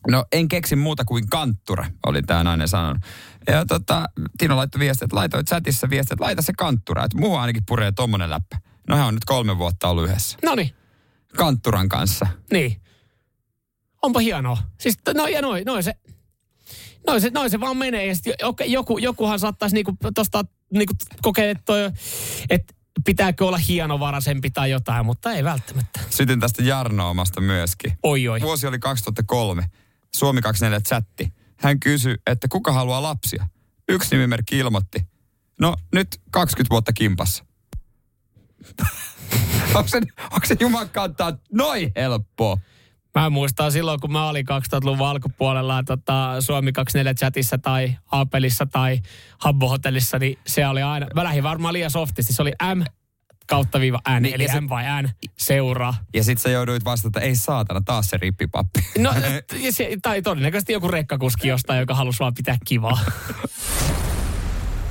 [0.08, 3.02] No en keksi muuta kuin kanttura, oli tämä nainen sanonut.
[3.46, 4.06] Ja tota,
[4.38, 7.92] Tino laittoi viestiä, että laitoi chatissa viestiä, että laita se kanttura, että muu ainakin puree
[7.92, 8.58] tommonen läppä.
[8.88, 10.38] No hän on nyt kolme vuotta ollut yhdessä.
[10.44, 10.70] No niin.
[11.36, 12.26] Kantturan kanssa.
[12.52, 12.82] Niin.
[14.02, 14.58] Onpa hienoa.
[14.80, 15.94] Siis no ja noin, noin se,
[17.06, 18.06] noin se, noin se vaan menee.
[18.06, 18.24] Ja sit
[18.66, 21.90] joku, jokuhan saattaisi niinku tosta niinku kokea, että, toi,
[22.50, 26.00] että pitääkö olla hienovaraisempi tai jotain, mutta ei välttämättä.
[26.10, 27.92] Sytyn tästä Jarnoomasta myöskin.
[28.02, 28.40] Oi oi.
[28.40, 29.70] Vuosi oli 2003.
[30.16, 31.32] Suomi 24 chatti.
[31.56, 33.46] Hän kysyi, että kuka haluaa lapsia.
[33.88, 35.06] Yksi nimimerkki ilmoitti.
[35.60, 37.44] No nyt 20 vuotta kimpassa.
[39.74, 42.58] Onko se, onko se jumakkaattaa noin helppoa?
[43.14, 49.00] Mä muistan silloin, kun mä olin 2000-luvun alkupuolella tota, Suomi 24 chatissa tai Apelissa tai
[49.38, 52.82] Habbo Hotellissa, niin se oli aina, mä lähdin varmaan liian softisti, se oli M
[53.46, 55.08] kautta viiva N, niin, eli M vai N,
[55.38, 55.94] seuraa.
[56.14, 58.80] Ja sit sä jouduit vastata, että ei saatana, taas se rippipappi.
[58.98, 59.14] No,
[59.70, 62.98] se, tai todennäköisesti joku rekkakuski jostain, joka halusi vaan pitää kivaa.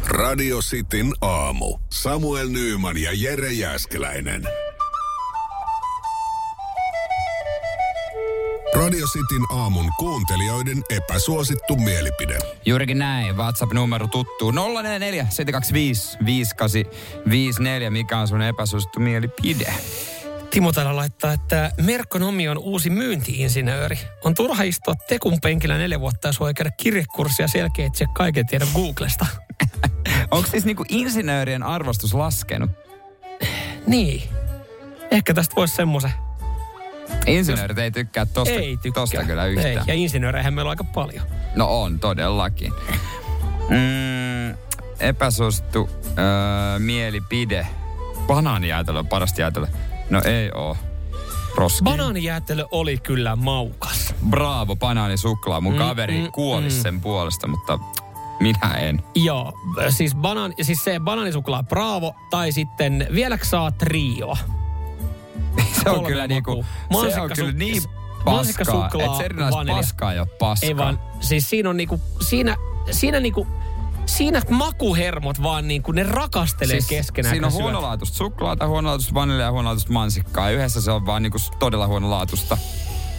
[0.08, 1.78] Radio Cityn aamu.
[1.91, 4.48] Samuel Nyyman ja Jere Jäskeläinen.
[8.76, 12.38] Radio Cityn aamun kuuntelijoiden epäsuosittu mielipide.
[12.65, 13.38] Juurikin näin.
[13.38, 14.52] WhatsApp-numero tuttuu.
[14.52, 17.89] 044 725 5854.
[17.89, 19.74] Mikä on sun epäsuosittu mielipide?
[20.50, 24.00] Timo täällä laittaa, että Merkonomi on uusi myyntiinsinööri.
[24.24, 29.26] On turha istua tekun penkillä neljä vuotta sua ei käydä kirjekurssia selkeä kaiken tiedä Googlesta.
[30.32, 32.71] Onko siis niinku insinöörien arvostus laskenut?
[33.88, 34.24] Niin.
[35.12, 36.12] Ehkä tästä voisi semmoisen.
[37.28, 39.02] Insinöörit ei tykkää tosta, ei tykkää.
[39.02, 39.67] tosta kyllä yhtään.
[39.67, 39.80] Ei.
[39.88, 41.26] Ja insinööreihän meillä on aika paljon.
[41.56, 42.74] No on, todellakin.
[43.69, 44.58] Mm,
[45.00, 47.67] epäsuosittu öö, mielipide.
[48.28, 49.67] Banaanijäätelö on parasta jäätelö.
[50.10, 50.78] No ei oo.
[51.56, 51.84] Roski.
[51.84, 54.13] Banaanijäätelö oli kyllä maukas.
[54.30, 55.62] Bravo, banaanisuklaa.
[55.62, 56.69] Mun Mm, kaveri mm, kuoli mm.
[56.71, 57.80] sen puolesta, mutta
[58.39, 59.04] minä en.
[59.15, 59.54] Joo,
[59.89, 64.38] siis, banaan, siis se bananisuklaa Bravo tai sitten vieläkö saa trioa?
[65.84, 66.65] Se on Kolme kyllä niinku,
[67.12, 69.76] se on kyllä niin paskaa, mansikkasuklaa, että se vanilja.
[69.76, 70.67] paskaa ei ole paskaa.
[70.67, 72.56] Ei vaan, siis siinä on niinku, siinä,
[72.91, 73.48] siinä niinku,
[74.06, 77.36] siinä makuhermot vaan niinku, ne rakastelee siis, keskenään.
[77.36, 80.50] Siinä on huonolaatuista suklaata, huonolaatuista vaniljaa ja huonolaatuista mansikkaa.
[80.50, 82.58] Ja yhdessä se on vaan niinku todella huonolaatuista.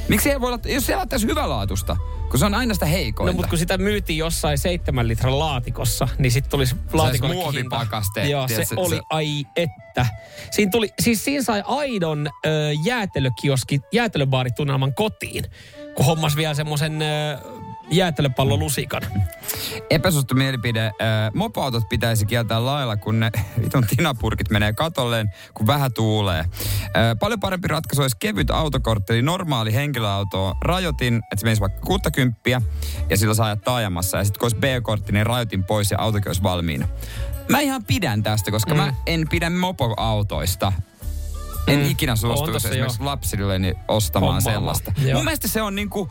[0.09, 1.97] Miksi ei voi olla, jos se laittaisi hyvälaatusta,
[2.31, 3.33] kun se on aina sitä heikointa.
[3.33, 8.49] No mutta kun sitä myytiin jossain seitsemän litran laatikossa, niin sitten tulisi laatikolle muovipakaste, Joo,
[8.49, 10.07] se, se- oli se- ai että.
[10.51, 12.51] Siinä tuli, siis siinä sai aidon ö,
[12.85, 15.45] jäätelökioski, jäätelöbaaritunnelman kotiin,
[15.95, 17.03] kun hommas vielä semmoisen
[17.87, 19.03] ö, jäätelöpallolusikan.
[19.90, 20.93] Epäsuosittu mielipide.
[21.34, 23.30] Mopoautot pitäisi kieltää lailla, kun ne
[23.62, 26.45] vitun tinapurkit menee katolleen, kun vähän tuulee.
[27.20, 32.41] Paljon parempi ratkaisu olisi kevyt autokortti, eli normaali henkilöauto rajoitin, että se menisi vaikka 60
[33.11, 34.18] ja sillä saa ajaa taajamassa.
[34.18, 36.89] Ja sitten kun olisi B-kortti, niin rajoitin pois ja autokin olisi valmiina.
[37.49, 38.80] Mä ihan pidän tästä, koska mm.
[38.80, 40.72] mä en pidä mopoautoista.
[41.67, 41.91] En Mm.
[41.91, 43.07] ikinä suostuisi esimerkiksi joo.
[43.11, 44.55] lapsilleni ostamaan Hommaamaan.
[44.55, 44.93] sellaista.
[45.03, 45.14] Joo.
[45.14, 46.11] Mun mielestä se on niinku,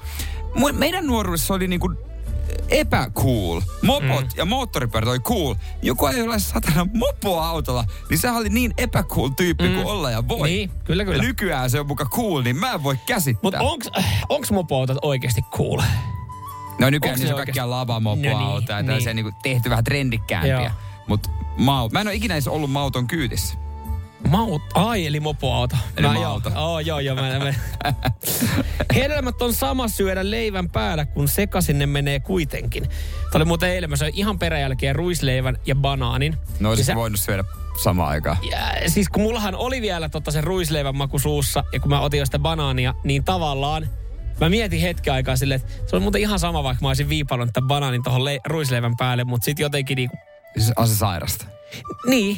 [0.73, 1.93] meidän nuoruudessa oli niinku
[2.69, 3.61] epäcool.
[3.81, 4.37] Mopot mm.
[4.37, 5.55] ja moottoripyörät oli cool.
[5.81, 9.75] Joku ei ole satana mopoa autolla, niin se oli niin epäcool tyyppi mm.
[9.75, 10.49] kuin olla ja voi.
[10.49, 11.17] Niin, kyllä, kyllä.
[11.17, 13.39] Ja nykyään se on muka cool, niin mä en voi käsittää.
[13.43, 13.89] Mutta onks,
[14.29, 15.81] onks mopoautot oikeasti cool?
[16.79, 19.25] No nykyään niissä on kaikkia lavamopoautoja No niin, niin, ja tällaisia niin.
[19.25, 20.59] niinku tehty vähän trendikkäämpiä.
[20.61, 20.69] Joo.
[21.07, 23.57] Mutta mau, mä en ole ikinä edes ollut mauton kyytissä.
[24.27, 25.75] Maut, ai eli mopoauto.
[25.97, 26.49] Eli Mä mauto.
[26.49, 27.15] Joo, oh, joo, joo.
[27.15, 27.53] Mä, mä.
[28.95, 32.83] Hedelmät on sama syödä leivän päällä, kun sekaisin ne menee kuitenkin.
[32.83, 36.37] Tämä oli muuten eilen, mä söin ihan peräjälkeen ruisleivän ja banaanin.
[36.59, 37.43] No olisit se- voinut syödä
[37.83, 38.37] samaan aikaan.
[38.51, 42.19] ja, siis kun mullahan oli vielä tota se ruisleivän maku suussa ja kun mä otin
[42.19, 43.89] jo sitä banaania, niin tavallaan
[44.41, 47.49] mä mietin hetken aikaa silleen, että se on muuten ihan sama, vaikka mä olisin viipannut
[47.53, 50.17] tämän banaanin tuohon le- ruisleivän päälle, mutta sitten jotenkin niinku,
[50.57, 51.45] Se on se sairasta.
[52.07, 52.37] niin.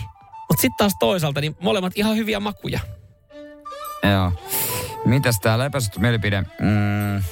[0.50, 2.80] Mutta sitten taas toisaalta, niin molemmat ihan hyviä makuja.
[4.12, 4.32] Joo.
[5.06, 6.42] Mitäs tää epäsuhtu mielipide?
[6.42, 7.24] Mm,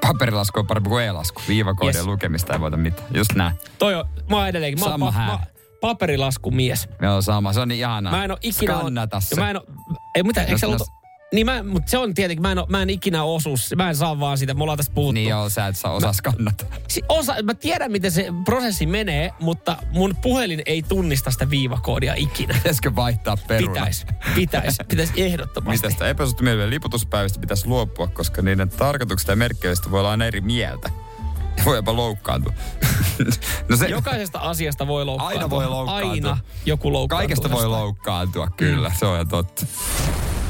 [0.00, 1.42] paperilasku on parempi kuin e-lasku.
[1.48, 2.06] Viivakoodien Yes.
[2.06, 3.08] lukemista ei voita mitään.
[3.14, 3.54] Just näin.
[3.78, 5.38] Toi on, mä oon edelleenkin, mä Sama mä,
[5.80, 6.88] paperilaskumies.
[7.02, 7.52] Joo, sama.
[7.52, 8.12] Se on niin ihanaa.
[8.12, 8.74] Mä en oo ikinä...
[8.74, 9.36] Skannata se.
[9.40, 9.64] Mä en oo,
[10.14, 10.82] ei mitä, eikö sä ollut,
[11.32, 14.20] niin mä, mutta se on tietenkin, mä en, mä en ikinä osu, mä en saa
[14.20, 15.12] vaan sitä, me ollaan tästä puhuttu.
[15.12, 16.64] Niin joo, sä et saa osaa skannata.
[16.88, 22.14] Si- osa, mä tiedän, miten se prosessi menee, mutta mun puhelin ei tunnista sitä viivakoodia
[22.16, 22.54] ikinä.
[22.54, 23.72] Pitäisikö vaihtaa peruna?
[23.72, 25.88] Pitäis, pitäis, pitäis ehdottomasti.
[25.88, 30.40] Mitä sitä mielipide liputuspäivistä pitäisi luopua, koska niiden tarkoituksesta ja merkkeistä voi olla aina eri
[30.40, 30.90] mieltä.
[31.64, 32.52] Voi jopa loukkaantua.
[33.68, 35.38] no se, Jokaisesta asiasta voi loukkaantua.
[35.38, 36.10] Aina voi loukkaantua.
[36.10, 37.28] Aina joku loukkaantuu.
[37.28, 38.88] Kaikesta voi loukkaantua, kyllä.
[38.88, 38.94] Mm.
[38.98, 39.66] Se on ihan totta.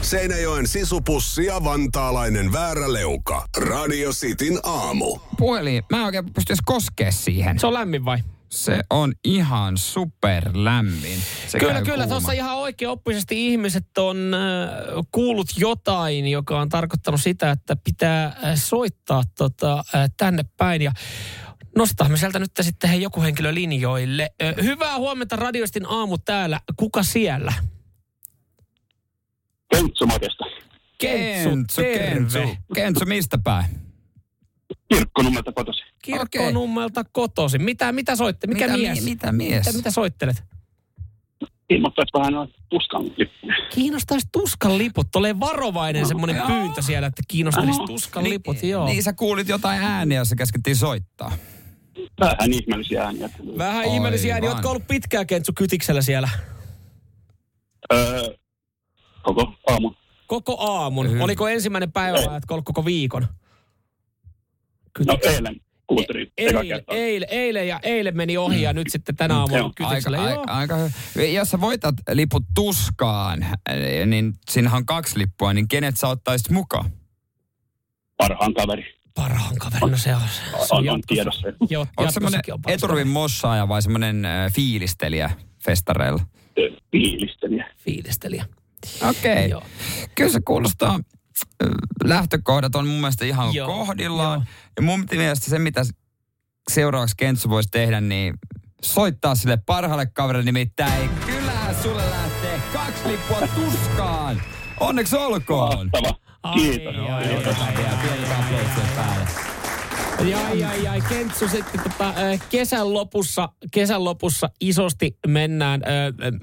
[0.02, 3.48] Seinäjoen sisupussi ja vantaalainen vääräleuka.
[3.58, 5.18] Radio Cityn aamu.
[5.38, 7.58] Puhelin, mä en oikein pysty koskea siihen.
[7.58, 8.18] Se on lämmin vai?
[8.48, 11.18] Se on ihan super lämmin.
[11.48, 11.84] Se kyllä, kyllä.
[11.84, 12.06] kuuma.
[12.06, 18.34] Tuossa ihan oikeoppisesti ihmiset on äh, kuullut jotain, joka on tarkoittanut sitä, että pitää äh,
[18.54, 20.82] soittaa tota, äh, tänne päin.
[20.82, 20.92] Ja
[21.76, 24.30] nostamme sieltä nyt sitten hei, joku henkilö linjoille.
[24.42, 26.60] Äh, hyvää huomenta Radioistin aamu täällä.
[26.76, 27.52] Kuka siellä?
[29.76, 30.44] Kentsu Matesta.
[30.98, 32.58] Kentsu, Kentsu, terve.
[32.74, 33.04] Kentsu.
[33.04, 33.66] Mistä päin?
[34.94, 35.80] Kirkkonummelta kotosi.
[36.02, 37.58] Kirkkonummelta kotosi.
[37.58, 38.46] Mitä, mitä soitte?
[38.46, 39.04] Mikä Mitä mies?
[39.04, 39.66] mi- mitä mies?
[39.66, 40.44] Mitä, mitä soittelet?
[41.70, 43.54] Ilmoittaisi vähän noin tuskan lippuja.
[43.74, 45.06] Kiinnostaisi tuskan liput.
[45.12, 46.46] Tulee varovainen semmoinen joo.
[46.46, 47.86] pyyntö siellä, että kiinnostaisi Aha.
[47.86, 48.62] tuskan Niin- liput.
[48.62, 48.86] Joo.
[48.86, 51.32] Niin sä kuulit jotain ääniä, jossa käskettiin soittaa.
[52.20, 53.30] Vähän ihmeellisiä ääniä.
[53.58, 56.28] Vähän ihmeellisiä ääniä, on ollut pitkään Kentsu kytiksellä siellä.
[57.92, 58.22] Öö,
[59.22, 59.92] koko aamu.
[60.26, 61.10] Koko aamun.
[61.10, 61.24] Hyvä.
[61.24, 63.26] Oliko ensimmäinen päivä vai koko viikon?
[65.06, 69.38] No eilen kuultiin eka Eilen, eilen, eilen ja eilen meni ohi ja nyt sitten tänä
[69.38, 70.22] aamuna kytiksellä.
[70.22, 71.26] Aika, aika, aika hyvä.
[71.26, 76.50] Jos sä voitat liput tuskaan, eh, niin siinähän on kaksi lippua, niin kenet sä ottaisit
[76.50, 76.90] mukaan?
[78.16, 78.84] Parhaan kaveri.
[79.14, 80.22] Parhaan kaveri, no se on.
[80.66, 81.48] Se On, on tiedossa.
[81.96, 85.30] Onko semmoinen eturivin mossaaja vai semmoinen äh, fiilistelijä
[85.64, 86.22] festareilla?
[86.92, 87.70] Fiilistelijä.
[87.76, 88.46] Fiilistelijä.
[89.08, 89.32] Okei.
[89.32, 89.46] Okay.
[89.48, 89.62] Joo.
[90.14, 91.68] Kyllä se kuulostaa, äh,
[92.04, 94.38] lähtökohdat on mun mielestä ihan Joo, kohdillaan.
[94.38, 94.46] joo.
[94.76, 95.82] Ja mun mielestä se, mitä
[96.70, 98.34] seuraavaksi Kentsu voisi tehdä, niin
[98.82, 101.10] soittaa sille parhaalle kaverille nimittäin.
[101.26, 104.42] Kyllähän sulle lähtee kaksi lippua tuskaan.
[104.80, 105.90] Onneksi olkoon.
[105.92, 106.14] Mahtava.
[106.42, 106.96] Ai, Kiitos.
[106.96, 107.24] ai, ai.
[107.32, 109.51] Ja pienet aplodit päälle.
[110.20, 111.00] Jai, jai, jai.
[111.08, 112.14] Kentsu sitten tota,
[112.50, 115.82] kesän, lopussa, kesän lopussa isosti mennään.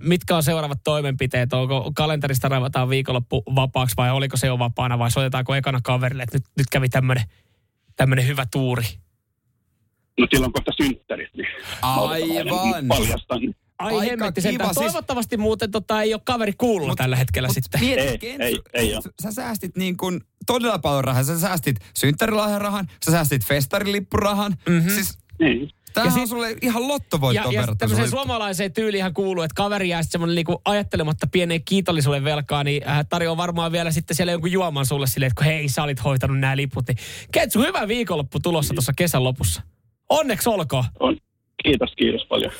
[0.01, 1.53] Mitkä on seuraavat toimenpiteet?
[1.53, 6.37] Onko kalenterista ravataan viikonloppu vapaaksi vai oliko se jo vapaana vai soitetaanko ekana kaverille, että
[6.37, 7.23] nyt, nyt kävi tämmöinen
[7.95, 8.83] tämmönen hyvä tuuri?
[10.19, 11.47] No silloin kohta synttärit, niin
[11.81, 12.87] Aivan.
[12.87, 13.39] paljastan.
[13.79, 17.81] Ai Aika hemmetti kiva, siis- Toivottavasti muuten tota, ei ole kaveri kuulla tällä hetkellä sitten.
[17.81, 19.01] Mieti, Ei, Kentsu, ei, ei oo.
[19.23, 21.23] sä säästit niin kuin todella paljon rahaa.
[21.23, 24.55] Sä säästit synttärilahjarahan, sä säästit festarilippurahan.
[24.69, 24.89] Mm-hmm.
[24.91, 25.69] Siis Niin.
[25.93, 27.77] Tämähän Ja on sit- sulle ihan Ja, lottovoittoon ja verrattuna.
[27.77, 32.87] tämmöiseen suomalaiseen tyyliin kuuluu, että kaveri jää sitten semmoinen niinku ajattelematta pieneen kiitollisuuden velkaa, niin
[32.87, 36.03] äh, tarjoaa varmaan vielä sitten siellä jonkun juoman sulle silleen, että kun hei, sä olit
[36.03, 36.97] hoitanut nämä liput, niin
[37.31, 39.61] Ketsu, hyvä viikonloppu tulossa tuossa kesän lopussa.
[40.09, 40.85] Onneksi olkoon.
[40.99, 41.17] On.
[41.63, 42.51] Kiitos, kiitos paljon.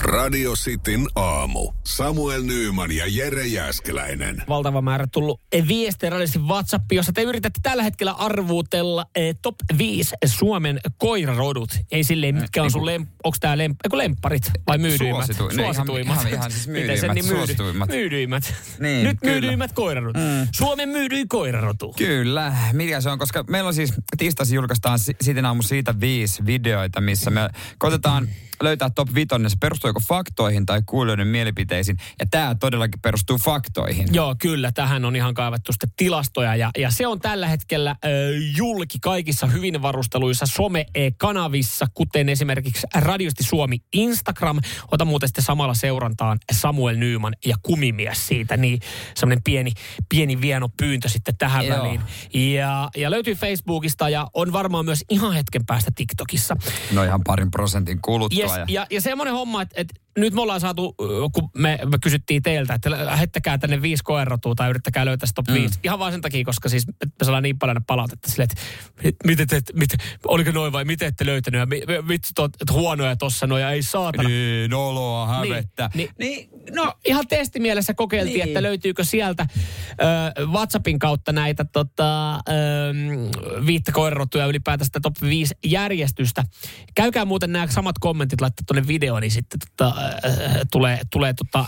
[0.00, 1.72] Radio Cityn aamu.
[1.84, 4.42] Samuel Nyyman ja Jere Jäskeläinen.
[4.48, 10.14] Valtava määrä tullut viestejä radiosti WhatsApp, jossa te yritätte tällä hetkellä arvuutella eh, top 5
[10.26, 11.70] Suomen koirarodut.
[11.92, 15.26] Ei silleen, mitkä on sun lem, onko tää lem, eiku lempparit vai myydyimmät?
[15.26, 16.16] Suositu- ihan- Suosituimmat.
[16.20, 17.88] ihan- ihan siis Miten sen myydyimmät, niin myydy- suosituimmat.
[17.88, 18.54] Myydyimmät.
[18.80, 19.32] Niin, Nyt kyllä.
[19.32, 20.16] myydyimmät koirarodut.
[20.22, 20.48] Mm.
[20.52, 21.94] Suomen myydyin koirarotu.
[21.98, 26.46] Kyllä, mikä se on, koska meillä on siis tiistaisin julkaistaan si- siitä aamu siitä viisi
[26.46, 28.28] videoita, missä me koitetaan
[28.62, 31.96] löytää top 5, se perustuu joko faktoihin tai kuulijoiden mielipiteisiin.
[32.18, 34.08] Ja tämä todellakin perustuu faktoihin.
[34.12, 34.72] Joo, kyllä.
[34.72, 36.56] Tähän on ihan kaivettu sitten tilastoja.
[36.56, 38.08] Ja, ja se on tällä hetkellä ö,
[38.56, 44.58] julki kaikissa hyvin varusteluissa some-kanavissa, kuten esimerkiksi Radiosti Suomi Instagram.
[44.92, 48.56] Ota muuten sitten samalla seurantaan Samuel Nyyman ja Kumimies siitä.
[48.56, 48.80] Niin
[49.14, 49.72] semmoinen pieni,
[50.08, 51.78] pieni vieno pyyntö sitten tähän Joo.
[51.78, 52.00] väliin.
[52.34, 56.56] Ja, ja löytyy Facebookista ja on varmaan myös ihan hetken päästä TikTokissa.
[56.92, 58.47] No ihan parin prosentin kuluttua.
[58.48, 58.80] Yes, ja...
[58.80, 60.94] ja, ja semmoinen homma, että, että nyt me ollaan saatu,
[61.32, 65.48] kun me, me kysyttiin teiltä, että lähettäkää tänne viisi koerotua tai yrittäkää löytää se top
[65.48, 65.54] Mm.
[65.54, 65.78] 5.
[65.84, 66.92] Ihan vaan sen takia, koska siis me
[67.24, 68.62] saadaan niin paljon palautetta silleen, että
[69.04, 69.90] mit- miten te, mit,
[70.26, 71.66] oliko noin vai miten ette löytänyt ja
[72.08, 74.28] vitsi te oot huonoja tossa no ja ei saatana.
[74.28, 75.90] Niin, oloa, hävettä.
[75.94, 78.44] Niin, niin, no ihan testimielessä kokeiltiin, Niin.
[78.44, 78.48] niin.
[78.48, 79.46] että löytyykö sieltä
[80.38, 82.40] ö, WhatsAppin kautta näitä tota, ö,
[83.66, 86.44] viittä koirrotuja ylipäätään sitä top 5 järjestystä.
[86.94, 90.07] Käykää muuten nämä samat kommentit laittaa tuonne videoon, niin sitten tota, ö,
[90.72, 91.64] tulee, tulee tota,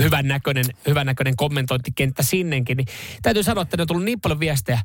[0.00, 2.76] hyvän näköinen, hyvän näköinen kommentointikenttä sinnekin.
[2.76, 2.86] Niin
[3.22, 4.80] täytyy sanoa, että ne on tullut niin paljon viestejä.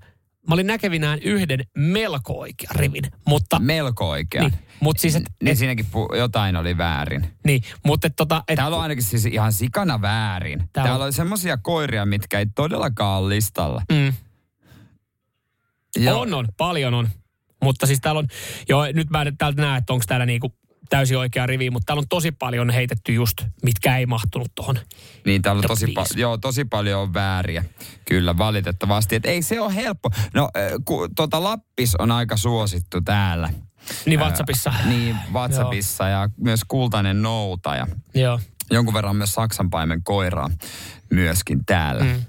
[0.48, 3.60] Mä olin näkevinään yhden melko oikean rivin, mutta...
[3.60, 4.52] Melko oikean.
[4.52, 7.34] Niin, mutta siis, et, Niin siinäkin pu- jotain oli väärin.
[7.46, 8.44] niin, mutta et, tota...
[8.48, 10.60] Et, Täällä on ainakin siis ihan sikana väärin.
[10.74, 13.82] Täällä Täällä, on- semmosia koiria, mitkä ei todellakaan ole listalla.
[13.92, 14.14] Mm.
[15.98, 16.22] Joo.
[16.22, 16.48] On, on.
[16.58, 17.10] Paljon on.
[17.64, 18.28] Mutta siis täällä on,
[18.70, 20.56] joo, nyt mä en täältä näe, että onko täällä niinku
[20.90, 24.80] täysin oikea rivi, mutta täällä on tosi paljon heitetty just, mitkä ei mahtunut tuohon.
[25.26, 27.66] Niin täällä on tosi, pa- joo, tosi paljon on vääriä.
[28.06, 29.16] Kyllä, valitettavasti.
[29.16, 30.10] Et ei se ole helppo.
[30.34, 30.50] No,
[30.86, 33.50] ku, tota Lappis on aika suosittu täällä.
[34.06, 34.74] Niin WhatsAppissa.
[34.86, 37.88] niin, WhatsAppissa ja myös kultainen noutaja.
[38.14, 38.40] Joo.
[38.72, 40.50] Jonkun verran myös saksanpaimen koiraa
[41.10, 42.04] myöskin täällä.
[42.04, 42.26] Mm.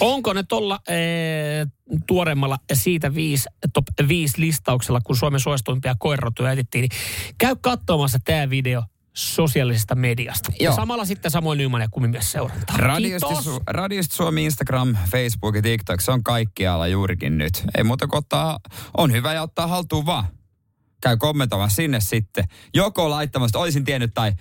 [0.00, 1.66] Onko ne tuolla ee,
[2.06, 7.00] tuoreemmalla siitä viisi, top 5 listauksella, kun Suomen suosituimpia koirrotuja etittiin, niin
[7.38, 8.82] käy katsomassa tämä video
[9.16, 10.52] sosiaalisesta mediasta.
[10.60, 10.76] Ja Joo.
[10.76, 12.76] samalla sitten Samuel Nyman ja Kumimies seurantaa.
[12.76, 13.34] Radiosti.
[13.34, 17.64] Su- Radiosti Suomi, Instagram, Facebook ja TikTok, se on kaikkialla juurikin nyt.
[17.74, 18.58] Ei muuta kuin ottaa,
[18.96, 20.24] on hyvä ja ottaa haltuun vaan.
[21.02, 22.44] Käy kommentoimassa sinne sitten.
[22.74, 24.32] Joko laittamasta, olisin tiennyt, tai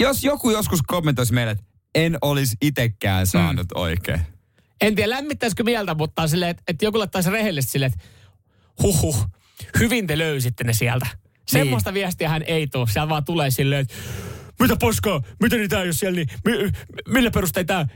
[0.00, 1.64] jos joku joskus kommentoisi meille, että
[1.94, 3.80] en olisi itekään saanut mm.
[3.80, 4.31] oikein.
[4.82, 8.04] En tiedä lämmittäisikö mieltä, mutta silleen, että, että joku laittaisi rehellisesti silleen, että
[8.82, 9.26] huhhuh,
[9.78, 11.06] hyvin te löysitte ne sieltä.
[11.46, 12.86] Semmoista viestiä hän ei tule.
[12.90, 13.94] Siellä vaan tulee silleen, että
[14.60, 16.52] mitä poskaa, miten niitä ei ole siellä, niin mi,
[17.08, 17.86] millä perustein tämä,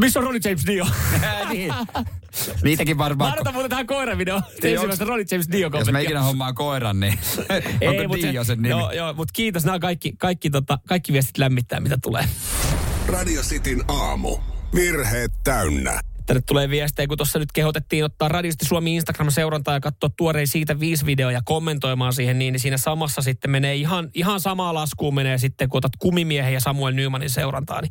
[0.00, 0.86] missä on Ronnie James Dio?
[1.52, 1.74] niin.
[2.64, 3.30] Niitäkin varmaan...
[3.30, 4.42] Mä odotan muuten tähän koiravideoon.
[4.62, 7.18] Niin, Ensimmäistä Ronnie James Dio Jos mä ikinä hommaan koiran, niin
[7.88, 8.68] onko mut se- Dio sen nimi?
[8.68, 9.64] Joo, joo, mutta kiitos.
[9.64, 12.24] Nämä kaikki, kaikki, tota, kaikki viestit lämmittää, mitä tulee.
[13.06, 14.38] Radio Cityn aamu.
[14.76, 16.00] Virheet täynnä.
[16.26, 20.80] Tänne tulee viestejä, kun tuossa nyt kehotettiin ottaa Radiosti Suomi Instagram-seurantaa ja katsoa tuorein siitä
[20.80, 25.38] viisi videoa ja kommentoimaan siihen, niin siinä samassa sitten menee ihan, ihan samaa laskuun menee
[25.38, 27.80] sitten, kun otat Kumimiehen ja Samuel Nymanin seurantaa.
[27.80, 27.90] Niin,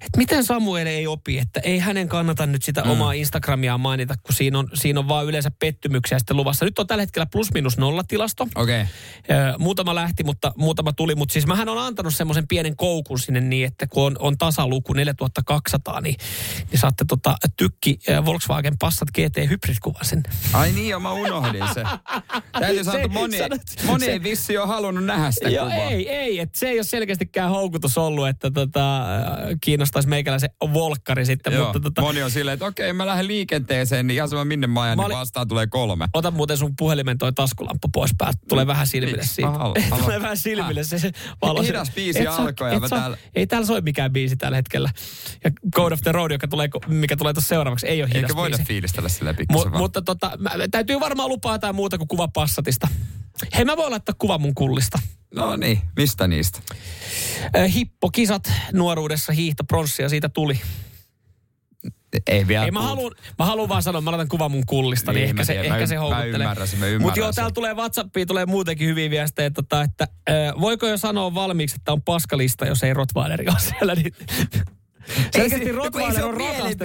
[0.00, 2.90] et miten Samuel ei opi, että ei hänen kannata nyt sitä mm.
[2.90, 6.64] omaa Instagramiaan mainita, kun siinä on, siinä on vaan yleensä pettymyksiä sitten luvassa.
[6.64, 8.48] Nyt on tällä hetkellä plus minus nolla tilasto.
[8.54, 8.82] Okei.
[8.82, 9.36] Okay.
[9.36, 11.14] Ö, Muutama lähti, mutta muutama tuli.
[11.14, 14.92] Mutta siis mähän on antanut semmoisen pienen koukun sinne niin, että kun on, on tasaluku
[14.92, 16.16] 4200, niin,
[16.70, 20.30] niin saatte tota tykki Volkswagen Passat GT Hybrid-kuvan sinne.
[20.52, 21.82] Ai niin, jo, mä unohdin se.
[22.60, 25.84] Täytyy sanoa, että moni, sanot- moni se- ei vissi ole halunnut nähdä sitä Joo, kuvaa.
[25.84, 26.38] ei, ei.
[26.40, 29.04] Et se ei ole selkeästikään houkutus ollut, että tota,
[29.60, 31.52] kiinnostaisi meikäläisen volkkari sitten.
[31.52, 34.66] Joo, mutta tota, moni on silleen, että okei, mä lähden liikenteeseen, niin ihan sama minne
[34.66, 36.06] mä ajan, Mä niin olin- vastaan tulee kolme.
[36.14, 38.38] Ota muuten sun puhelimen toi taskulamppu pois päältä.
[38.48, 39.34] Tulee vähän silmille Miksi?
[39.34, 39.50] siitä.
[39.50, 41.10] Alo- alo- Tulee vähän silmille se, se
[41.42, 41.62] valo.
[41.62, 42.70] Hidas biisi alkoi
[43.34, 44.90] Ei täällä soi mikään biisi tällä hetkellä.
[45.44, 48.36] Ja Code of the Road, joka tulee, mikä tulee tuossa seuraavaksi, ei ole hidas Eikä
[48.36, 48.68] voida biisi.
[48.68, 49.82] fiilistellä sille Mu- pikkusen vaan.
[49.82, 52.88] mutta tota, mä, täytyy varmaan lupaa jotain muuta kuin kuva Passatista.
[53.56, 54.98] Hei, mä voin laittaa kuva mun kullista.
[55.34, 56.60] No niin, mistä niistä?
[57.74, 60.60] Hippokisat nuoruudessa hiihto pronssia siitä tuli.
[62.26, 65.20] Ei vielä Ei, mä haluan, mä haluan vaan sanoa, mä laitan kuvan mun kullista, niin,
[65.20, 65.66] Niin, ehkä, se, tiedän.
[65.66, 66.48] ehkä Mä se houkuttelee.
[67.00, 71.34] Mutta joo, täällä tulee WhatsAppiin tulee muutenkin hyviä viestejä, tota, että äh, voiko jo sanoa
[71.34, 73.94] valmiiksi, että on paskalista, jos ei Rottweileri ole siellä.
[73.94, 74.12] Niin,
[75.32, 76.78] Selkeästi se- Rottweiler on, ole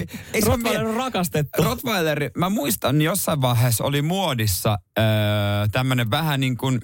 [0.45, 1.63] Rottweiler on rakastettu.
[1.63, 5.05] Rottweiler, mä muistan jossain vaiheessa oli muodissa öö,
[5.71, 6.81] tämmönen vähän niin kuin,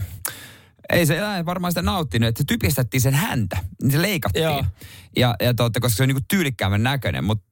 [0.89, 4.43] ei se eläin varmaan sitä nauttinut, että typistettiin sen häntä, niin se leikattiin.
[4.43, 4.65] Joo.
[5.17, 7.49] Ja, ja totta, koska se on niin kuin tyylikkäämmän näköinen, mutta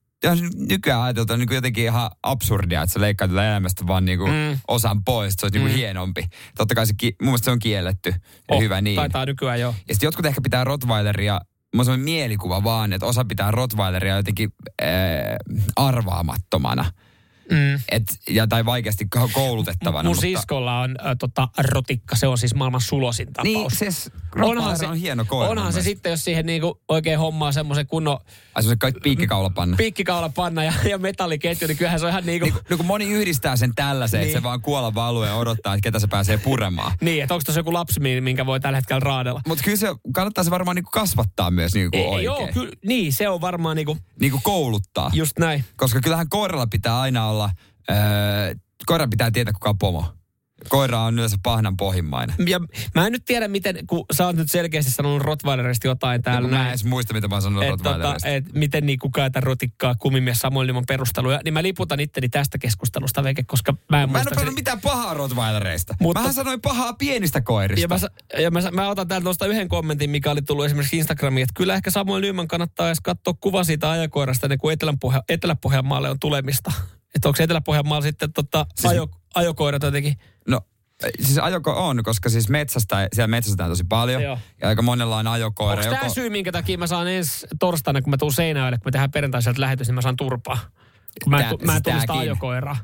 [0.70, 4.32] nykyään ajateltaan niin kuin jotenkin ihan absurdia, että se leikkaa tätä elämästä vaan niin kuin
[4.32, 4.60] mm.
[4.68, 5.64] osan pois, että se olisi mm.
[5.64, 6.28] niin kuin hienompi.
[6.58, 8.96] Totta kai se, mun mielestä se on kielletty ja Oh, hyvä niin.
[8.96, 9.76] Taitaa nykyään jo.
[9.88, 11.42] Ja sitten jotkut ehkä pitää Rottweileria,
[11.78, 14.88] mulla on mielikuva vaan, että osa pitää Rottweileria jotenkin äh,
[15.76, 16.86] arvaamattomana.
[17.52, 17.80] Mm.
[17.92, 20.04] Et, ja, tai vaikeasti ko- koulutettavana.
[20.04, 23.44] Mun mutta, siskolla on äh, tota, rotikka, se on siis maailman sulosin tapaus.
[23.44, 27.88] Niin, siis Rottweiler on hieno koira Onhan se sitten, jos siihen niinku oikein hommaa semmoisen
[27.88, 28.18] kunnon
[28.56, 29.78] Ai se kaikki piikkikaulapanna.
[29.78, 32.46] piikkikaulapanna ja, ja metalliketju, niin kyllähän se on ihan niinku...
[32.46, 34.26] Niin, niin kun moni yhdistää sen tällaiseen, niin.
[34.28, 34.32] Niin.
[34.38, 36.92] että se vaan kuolla valuu ja odottaa, että ketä se pääsee puremaan.
[37.02, 39.42] Niin, että onko tuossa joku lapsi, mi- minkä voi tällä hetkellä raadella.
[39.48, 42.26] Mutta kyllä se kannattaa se varmaan niinku kasvattaa myös niinku Ei, oikein.
[42.26, 45.12] joo, kyllä, niin, se on varmaan niinku, Niinku kouluttaa.
[45.14, 45.66] just näin.
[45.78, 47.37] Koska kyllähän koiralla pitää aina olla,
[47.92, 47.96] öö,
[48.86, 50.14] koira pitää tietää kuka on pomo.
[50.70, 52.36] Koira on yleensä pahnan pohjimmainen.
[52.48, 52.60] Ja
[52.96, 56.58] mä en nyt tiedä, miten, kun sä oot nyt selkeästi sanonut Rottweilerista jotain täällä Niin,
[56.58, 58.28] mä en edes muista, mitä mä oon sanonut Et, tota, Rottweilerista.
[58.30, 62.58] et, miten niin kukaan tätä rotikkaa kumimies Samuel ilman perusteluja, niin mä liputan itteni tästä
[62.58, 65.96] keskustelusta veke, koska mä en Mä en ole mitään pahaa Rottweilereista.
[66.00, 67.82] Mutta- Mähän sanoin pahaa pienistä koirista.
[67.82, 67.98] Ja mä,
[68.44, 71.74] ja mä, mä otan täältä tuosta yhden kommentin, mikä oli tullut esimerkiksi Instagramiin, että kyllä
[71.74, 76.72] ehkä Samuel Nyman kannattaa edes katsoa kuva siitä ajokoirasta, ennen kuin Etelän-Pohja- Etelä-Pohjanmaalle on tulemista.
[77.18, 80.18] Että onko se Etelä-Pohjanmaalla sitten tota, Siis- ajo, ajokoirat jotenkin?
[80.48, 80.62] No,
[81.22, 84.22] siis ajoko on, koska siis metsästä, siellä metsästetään tosi paljon.
[84.24, 84.40] Joo.
[84.62, 85.82] Ja aika monella on ajokoira.
[85.84, 88.92] Onko tämä syy, minkä takia mä saan ensi torstaina, kun mä tuun Seinäjoelle, kun me
[88.92, 90.60] tehdään perjantaiselta lähetys, niin mä saan turpaa?
[91.24, 92.78] Kun mä en, Tää- tu- mä en siis tunnista ajokoiraa.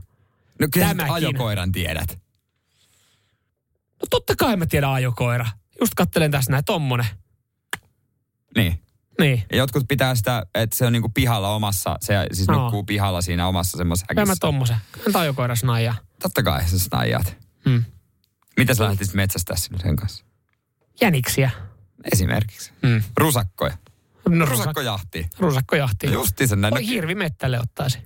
[0.59, 2.19] No kyllä ajokoiran tiedät.
[4.01, 5.45] No totta kai mä tiedän ajokoira.
[5.81, 7.05] Just kattelen tässä näin, tommonen.
[8.57, 8.82] Niin.
[9.19, 9.43] Niin.
[9.51, 12.61] Ja jotkut pitää sitä, että se on niinku pihalla omassa, se siis No.
[12.63, 14.39] nukkuu pihalla siinä omassa semmoisessa Kyllä mä häkissä.
[14.41, 14.77] tommosen.
[14.91, 15.95] Kyllä mä ajokoira snaijaa.
[16.21, 17.37] Totta kai sä snaijat.
[17.69, 17.83] Hmm.
[18.57, 20.25] Mitä sä lähtisit metsästää sinne sen kanssa?
[21.01, 21.51] Jäniksiä.
[22.11, 22.71] Esimerkiksi.
[22.87, 23.03] Hmm.
[23.17, 23.77] Rusakkoja.
[24.29, 25.27] No, Rusakkojahti.
[25.39, 26.11] Rusakkojahti.
[26.11, 26.73] Justi sen näin.
[26.73, 27.99] Voi hirvi mettälle ottaisi.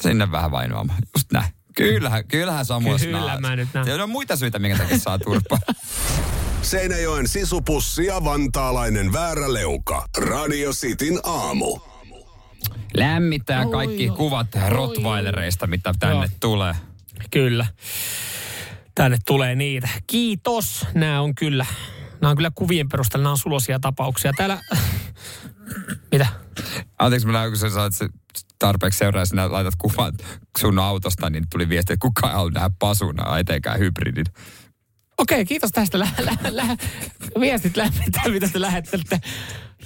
[0.00, 0.98] Sinne vähän vainoamaan.
[1.16, 1.52] Just näin.
[1.76, 3.40] Kyllähän, kyllähän Samuel Kyllä snaa.
[3.40, 3.84] mä nyt näen.
[3.86, 5.58] Siellä on muita syitä, minkä takia saa turpaa.
[6.62, 10.04] Seinäjoen sisupussi ja vantaalainen vääräleuka.
[10.18, 11.78] Radio Cityn aamu.
[12.94, 16.36] Lämmittää Oi, kaikki oi, kuvat Rottweilereista, mitä tänne Joo.
[16.40, 16.74] tulee.
[17.30, 17.66] Kyllä.
[18.94, 19.88] Tänne tulee niitä.
[20.06, 20.86] Kiitos.
[20.94, 21.66] Nämä on kyllä,
[22.20, 24.32] nämä on kyllä kuvien perusteella, nämä on sulosia tapauksia.
[24.36, 24.58] Täällä,
[26.12, 26.26] mitä?
[26.98, 28.08] Anteeksi, mä näen, kun sä saat se
[28.58, 30.12] tarpeeksi seuraa, sinä laitat kuvan
[30.58, 34.26] sun autosta, niin tuli viesti, että kukaan ei halua nähdä pasuna, etenkään hybridin.
[35.18, 35.98] Okei, kiitos tästä.
[35.98, 36.76] Lä, lä, lä,
[37.40, 39.20] viestit lämmittää, mitä te lähettelette.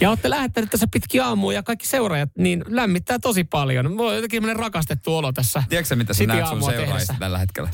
[0.01, 3.93] Ja olette lähettäneet tässä pitkin aamua ja kaikki seuraajat, niin lämmittää tosi paljon.
[3.93, 5.63] Mulla on jotenkin rakastettu olo tässä.
[5.69, 7.71] Tiedätkö mitä sä City näet sun seuraajista tällä hetkellä?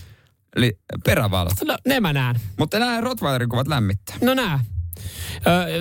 [0.56, 1.52] Eli perävalot.
[1.64, 2.40] No, ne mä näen.
[2.58, 4.16] Mutta nämä Rottweilerin kuvat lämmittää.
[4.22, 4.60] No nää.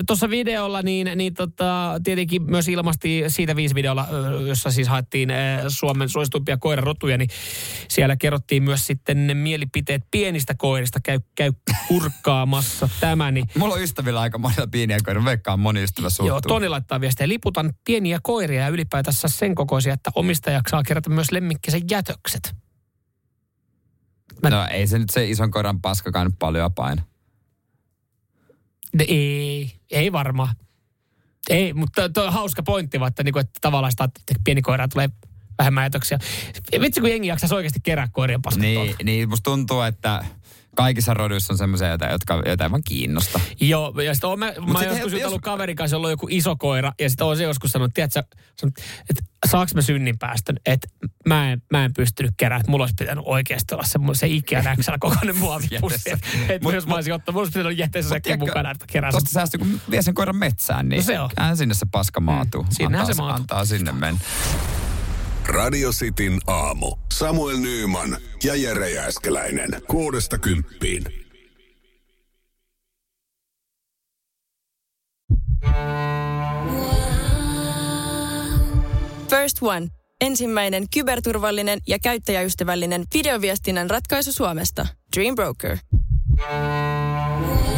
[0.06, 4.06] Tuossa videolla niin, niin tota, tietenkin myös ilmasti siitä viisi videolla,
[4.46, 5.32] jossa siis haettiin
[5.68, 7.30] Suomen suosituimpia koirarotuja, niin
[7.88, 11.00] siellä kerrottiin myös sitten ne mielipiteet pienistä koirista.
[11.00, 11.52] Käy, käy
[11.88, 13.30] kurkkaamassa tämä.
[13.30, 15.24] Niin, Mulla on ystävillä aika monella pieniä koiria.
[15.24, 16.26] Veikkaan moni ystävä suhtuu.
[16.26, 17.28] Joo, Toni laittaa viestiä.
[17.28, 22.54] Liputan pieniä koiria ja ylipäätänsä sen kokoisia, että omistaja saa kerätä myös lemmikkisen jätökset.
[24.42, 27.02] No ei se nyt se ison koiran paskakaan nyt paljon paina.
[29.08, 30.54] Ei, ei varmaan.
[31.50, 35.08] Ei, mutta tuo on hauska pointti, että, niinku, että tavallaan sitä, että pieni koira tulee
[35.58, 36.18] vähemmän jätöksiä.
[36.80, 39.04] Vitsi, kun jengi jaksaisi oikeasti kerää koirien paskat Niin, tuolta.
[39.04, 40.24] niin, musta tuntuu, että
[40.78, 43.40] kaikissa roduissa on semmoisia, joita, jotka, joita ei vaan kiinnosta.
[43.60, 46.26] Joo, ja sitten mä, mä sit joskus he- jutellut jos- kaverin kanssa, jolla on joku
[46.30, 48.18] iso koira, ja sitten on se joskus sanonut, tiedätkö,
[49.10, 50.88] että saaks mä synninpäästön, että
[51.26, 54.62] mä en, mä en pystynyt keräämään, että mulla olisi pitänyt oikeasti olla se, se Ikea
[54.82, 56.10] XL kokoinen muovipussi.
[56.48, 59.20] Että jos mä olisin ottanut, mulla olisi pitänyt jätteessä säkkiä tiedätkö, mukana, että mä keräsin.
[59.20, 61.30] Tosta säästyy, kun vie sen koiran metsään, niin No se on.
[61.54, 62.62] sinne se paska maatuu.
[62.62, 63.40] Mm, sinnehän antaa, se maatuu.
[63.40, 64.20] Antaa sinne mennä.
[65.48, 66.96] Radio Cityn aamu.
[67.12, 69.70] Samuel Nyyman ja Jere Jääskeläinen.
[69.86, 71.04] Kuudesta kymppiin.
[79.30, 79.86] First One.
[80.20, 84.86] Ensimmäinen kyberturvallinen ja käyttäjäystävällinen videoviestinnän ratkaisu Suomesta.
[85.16, 85.76] Dream Broker.
[86.38, 87.77] Hei!